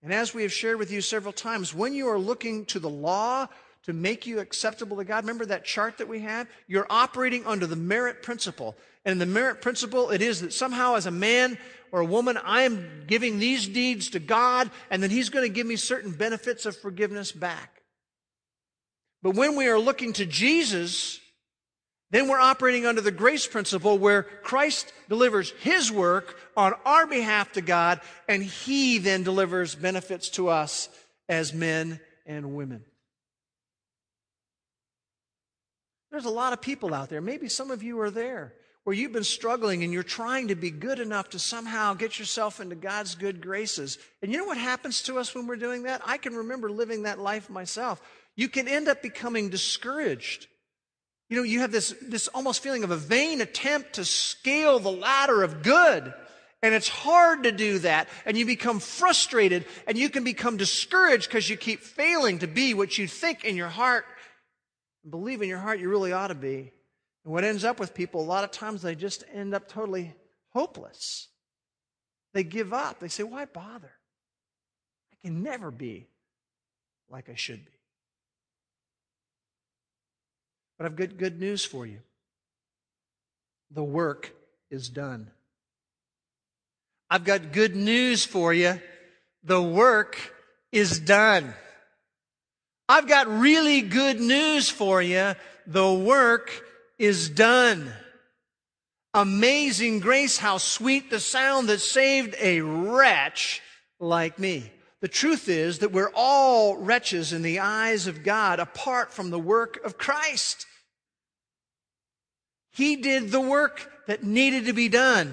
And 0.02 0.10
as 0.10 0.32
we 0.32 0.40
have 0.40 0.54
shared 0.54 0.78
with 0.78 0.90
you 0.90 1.02
several 1.02 1.34
times, 1.34 1.74
when 1.74 1.92
you 1.92 2.08
are 2.08 2.18
looking 2.18 2.64
to 2.64 2.78
the 2.78 2.88
law 2.88 3.46
to 3.90 3.98
make 3.98 4.26
you 4.26 4.38
acceptable 4.38 4.96
to 4.96 5.04
God. 5.04 5.24
Remember 5.24 5.46
that 5.46 5.64
chart 5.64 5.98
that 5.98 6.08
we 6.08 6.20
have? 6.20 6.48
You're 6.66 6.86
operating 6.88 7.44
under 7.46 7.66
the 7.66 7.76
merit 7.76 8.22
principle. 8.22 8.76
And 9.04 9.20
the 9.20 9.26
merit 9.26 9.60
principle, 9.60 10.10
it 10.10 10.22
is 10.22 10.40
that 10.40 10.52
somehow 10.52 10.94
as 10.94 11.06
a 11.06 11.10
man 11.10 11.58
or 11.92 12.00
a 12.00 12.06
woman, 12.06 12.38
I 12.44 12.62
am 12.62 13.04
giving 13.06 13.38
these 13.38 13.66
deeds 13.66 14.10
to 14.10 14.20
God, 14.20 14.70
and 14.90 15.02
then 15.02 15.10
He's 15.10 15.28
going 15.28 15.44
to 15.44 15.52
give 15.52 15.66
me 15.66 15.76
certain 15.76 16.12
benefits 16.12 16.66
of 16.66 16.76
forgiveness 16.76 17.32
back. 17.32 17.82
But 19.22 19.34
when 19.34 19.56
we 19.56 19.66
are 19.68 19.78
looking 19.78 20.12
to 20.14 20.26
Jesus, 20.26 21.18
then 22.10 22.28
we're 22.28 22.40
operating 22.40 22.86
under 22.86 23.00
the 23.00 23.10
grace 23.10 23.46
principle 23.46 23.98
where 23.98 24.22
Christ 24.22 24.92
delivers 25.08 25.50
His 25.62 25.90
work 25.90 26.36
on 26.56 26.74
our 26.84 27.06
behalf 27.06 27.52
to 27.52 27.60
God, 27.60 28.00
and 28.28 28.42
He 28.42 28.98
then 28.98 29.22
delivers 29.22 29.74
benefits 29.74 30.28
to 30.30 30.48
us 30.48 30.88
as 31.28 31.52
men 31.52 32.00
and 32.26 32.54
women. 32.54 32.84
There's 36.10 36.24
a 36.24 36.30
lot 36.30 36.52
of 36.52 36.60
people 36.60 36.94
out 36.94 37.08
there. 37.08 37.20
Maybe 37.20 37.48
some 37.48 37.70
of 37.70 37.82
you 37.82 38.00
are 38.00 38.10
there 38.10 38.54
where 38.84 38.96
you've 38.96 39.12
been 39.12 39.24
struggling 39.24 39.84
and 39.84 39.92
you're 39.92 40.02
trying 40.02 40.48
to 40.48 40.54
be 40.54 40.70
good 40.70 40.98
enough 40.98 41.28
to 41.30 41.38
somehow 41.38 41.94
get 41.94 42.18
yourself 42.18 42.60
into 42.60 42.74
God's 42.74 43.14
good 43.14 43.40
graces. 43.40 43.98
And 44.22 44.32
you 44.32 44.38
know 44.38 44.46
what 44.46 44.56
happens 44.58 45.02
to 45.02 45.18
us 45.18 45.34
when 45.34 45.46
we're 45.46 45.56
doing 45.56 45.84
that? 45.84 46.02
I 46.04 46.16
can 46.18 46.34
remember 46.34 46.70
living 46.70 47.02
that 47.02 47.18
life 47.18 47.50
myself. 47.50 48.00
You 48.36 48.48
can 48.48 48.66
end 48.66 48.88
up 48.88 49.02
becoming 49.02 49.50
discouraged 49.50 50.46
You 51.30 51.36
know, 51.36 51.42
you 51.44 51.60
have 51.60 51.70
this, 51.70 51.94
this 52.02 52.26
almost 52.28 52.60
feeling 52.60 52.82
of 52.82 52.90
a 52.90 52.96
vain 52.96 53.40
attempt 53.40 53.94
to 53.94 54.04
scale 54.04 54.80
the 54.80 54.90
ladder 54.90 55.44
of 55.44 55.62
good. 55.62 56.12
And 56.60 56.74
it's 56.74 56.88
hard 56.88 57.44
to 57.44 57.52
do 57.52 57.78
that. 57.78 58.08
And 58.26 58.36
you 58.36 58.44
become 58.44 58.80
frustrated 58.80 59.64
and 59.86 59.96
you 59.96 60.10
can 60.10 60.24
become 60.24 60.56
discouraged 60.56 61.28
because 61.28 61.48
you 61.48 61.56
keep 61.56 61.80
failing 61.80 62.40
to 62.40 62.48
be 62.48 62.74
what 62.74 62.98
you 62.98 63.06
think 63.06 63.44
in 63.44 63.56
your 63.56 63.68
heart 63.68 64.04
believe 65.08 65.42
in 65.42 65.48
your 65.48 65.58
heart 65.58 65.80
you 65.80 65.88
really 65.88 66.12
ought 66.12 66.28
to 66.28 66.34
be. 66.34 66.72
And 67.24 67.32
what 67.32 67.44
ends 67.44 67.64
up 67.64 67.78
with 67.78 67.94
people, 67.94 68.20
a 68.20 68.24
lot 68.24 68.44
of 68.44 68.50
times 68.50 68.82
they 68.82 68.94
just 68.94 69.24
end 69.32 69.54
up 69.54 69.68
totally 69.68 70.14
hopeless. 70.50 71.28
They 72.32 72.44
give 72.44 72.72
up. 72.72 73.00
They 73.00 73.08
say, 73.08 73.22
why 73.22 73.44
bother? 73.44 73.92
I 75.12 75.16
can 75.26 75.42
never 75.42 75.70
be 75.70 76.08
like 77.08 77.28
I 77.28 77.34
should 77.34 77.64
be. 77.64 77.72
But 80.78 80.86
I've 80.86 80.96
got 80.96 81.16
good 81.16 81.38
news 81.38 81.64
for 81.64 81.84
you. 81.84 82.00
The 83.70 83.84
work 83.84 84.32
is 84.70 84.88
done. 84.88 85.30
I've 87.10 87.24
got 87.24 87.52
good 87.52 87.76
news 87.76 88.24
for 88.24 88.54
you. 88.54 88.80
The 89.42 89.60
work 89.60 90.16
is 90.72 91.00
done. 91.00 91.54
I've 92.90 93.06
got 93.06 93.28
really 93.28 93.82
good 93.82 94.18
news 94.18 94.68
for 94.68 95.00
you. 95.00 95.36
The 95.64 95.94
work 95.94 96.50
is 96.98 97.30
done. 97.30 97.92
Amazing 99.14 100.00
grace, 100.00 100.38
how 100.38 100.58
sweet 100.58 101.08
the 101.08 101.20
sound 101.20 101.68
that 101.68 101.78
saved 101.78 102.34
a 102.40 102.62
wretch 102.62 103.62
like 104.00 104.40
me. 104.40 104.72
The 105.02 105.06
truth 105.06 105.48
is 105.48 105.78
that 105.78 105.92
we're 105.92 106.10
all 106.16 106.78
wretches 106.78 107.32
in 107.32 107.42
the 107.42 107.60
eyes 107.60 108.08
of 108.08 108.24
God 108.24 108.58
apart 108.58 109.12
from 109.12 109.30
the 109.30 109.38
work 109.38 109.78
of 109.84 109.96
Christ. 109.96 110.66
He 112.72 112.96
did 112.96 113.30
the 113.30 113.40
work 113.40 113.88
that 114.08 114.24
needed 114.24 114.66
to 114.66 114.72
be 114.72 114.88
done. 114.88 115.32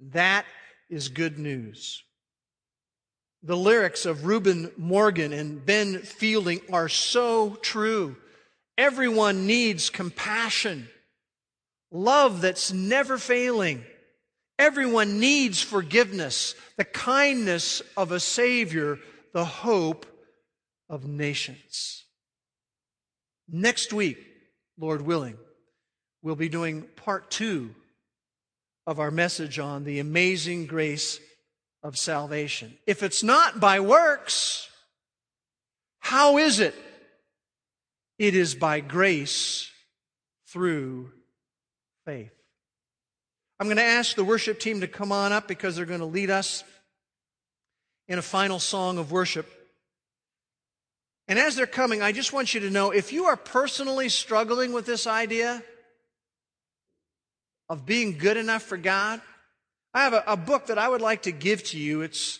That 0.00 0.46
is 0.88 1.10
good 1.10 1.38
news. 1.38 2.02
The 3.48 3.56
lyrics 3.56 4.04
of 4.04 4.26
Reuben 4.26 4.70
Morgan 4.76 5.32
and 5.32 5.64
Ben 5.64 6.00
Fielding 6.00 6.60
are 6.70 6.90
so 6.90 7.56
true. 7.62 8.14
Everyone 8.76 9.46
needs 9.46 9.88
compassion, 9.88 10.86
love 11.90 12.42
that's 12.42 12.74
never 12.74 13.16
failing. 13.16 13.84
Everyone 14.58 15.18
needs 15.18 15.62
forgiveness, 15.62 16.56
the 16.76 16.84
kindness 16.84 17.80
of 17.96 18.12
a 18.12 18.20
Savior, 18.20 18.98
the 19.32 19.46
hope 19.46 20.04
of 20.90 21.06
nations. 21.06 22.04
Next 23.48 23.94
week, 23.94 24.18
Lord 24.78 25.00
willing, 25.00 25.38
we'll 26.20 26.36
be 26.36 26.50
doing 26.50 26.82
part 26.96 27.30
two 27.30 27.74
of 28.86 29.00
our 29.00 29.10
message 29.10 29.58
on 29.58 29.84
the 29.84 30.00
amazing 30.00 30.66
grace 30.66 31.18
of 31.82 31.96
salvation. 31.96 32.76
If 32.86 33.02
it's 33.02 33.22
not 33.22 33.60
by 33.60 33.80
works, 33.80 34.68
how 36.00 36.38
is 36.38 36.60
it? 36.60 36.74
It 38.18 38.34
is 38.34 38.54
by 38.54 38.80
grace 38.80 39.70
through 40.48 41.12
faith. 42.04 42.32
I'm 43.60 43.66
going 43.66 43.76
to 43.76 43.82
ask 43.82 44.16
the 44.16 44.24
worship 44.24 44.60
team 44.60 44.80
to 44.80 44.88
come 44.88 45.12
on 45.12 45.32
up 45.32 45.48
because 45.48 45.76
they're 45.76 45.84
going 45.84 46.00
to 46.00 46.06
lead 46.06 46.30
us 46.30 46.64
in 48.06 48.18
a 48.18 48.22
final 48.22 48.58
song 48.58 48.98
of 48.98 49.12
worship. 49.12 49.46
And 51.26 51.38
as 51.38 51.56
they're 51.56 51.66
coming, 51.66 52.02
I 52.02 52.12
just 52.12 52.32
want 52.32 52.54
you 52.54 52.60
to 52.60 52.70
know 52.70 52.90
if 52.90 53.12
you 53.12 53.26
are 53.26 53.36
personally 53.36 54.08
struggling 54.08 54.72
with 54.72 54.86
this 54.86 55.06
idea, 55.06 55.62
of 57.68 57.84
being 57.84 58.16
good 58.16 58.36
enough 58.36 58.62
for 58.62 58.76
God, 58.76 59.20
I 59.98 60.02
have 60.02 60.12
a, 60.12 60.22
a, 60.28 60.36
book 60.36 60.66
that 60.66 60.78
I 60.78 60.88
would 60.88 61.00
like 61.00 61.22
to 61.22 61.32
give 61.32 61.64
to 61.64 61.76
you. 61.76 62.02
It's 62.02 62.38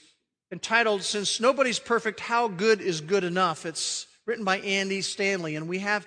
entitled 0.52 1.02
Since 1.02 1.40
Nobody's 1.40 1.80
Perfect, 1.80 2.20
How 2.20 2.46
Good 2.46 2.80
is 2.80 3.00
Good 3.00 3.24
Enough. 3.24 3.66
It's 3.66 4.06
written 4.26 4.44
by 4.44 4.60
Andy 4.60 5.02
Stanley, 5.02 5.56
and 5.56 5.68
we 5.68 5.80
have 5.80 6.06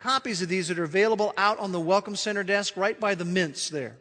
copies 0.00 0.40
of 0.40 0.48
these 0.48 0.68
that 0.68 0.78
are 0.78 0.84
available 0.84 1.34
out 1.36 1.58
on 1.58 1.72
the 1.72 1.78
Welcome 1.78 2.16
Center 2.16 2.42
desk 2.42 2.78
right 2.78 2.98
by 2.98 3.14
the 3.14 3.26
mints 3.26 3.68
there. 3.68 3.98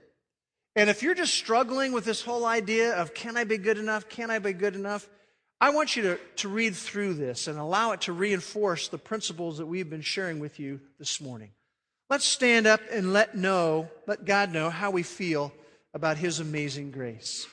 And 0.73 0.89
if 0.89 1.03
you're 1.03 1.15
just 1.15 1.33
struggling 1.33 1.91
with 1.91 2.05
this 2.05 2.21
whole 2.21 2.45
idea 2.45 2.95
of 2.95 3.13
can 3.13 3.35
I 3.35 3.43
be 3.43 3.57
good 3.57 3.77
enough? 3.77 4.07
Can 4.07 4.31
I 4.31 4.39
be 4.39 4.53
good 4.53 4.75
enough? 4.75 5.05
I 5.59 5.71
want 5.71 5.97
you 5.97 6.03
to, 6.03 6.19
to 6.37 6.47
read 6.47 6.77
through 6.77 7.15
this 7.15 7.47
and 7.47 7.59
allow 7.59 7.91
it 7.91 7.99
to 8.03 8.13
reinforce 8.13 8.87
the 8.87 8.97
principles 8.97 9.57
that 9.57 9.65
we've 9.65 9.89
been 9.89 9.99
sharing 9.99 10.39
with 10.39 10.61
you 10.61 10.79
this 10.97 11.19
morning. 11.19 11.49
Let's 12.09 12.23
stand 12.23 12.67
up 12.67 12.79
and 12.89 13.11
let 13.11 13.35
know, 13.35 13.89
let 14.07 14.23
God 14.23 14.53
know 14.53 14.69
how 14.69 14.91
we 14.91 15.03
feel 15.03 15.51
about 15.93 16.17
his 16.17 16.39
amazing 16.39 16.91
grace. 16.91 17.47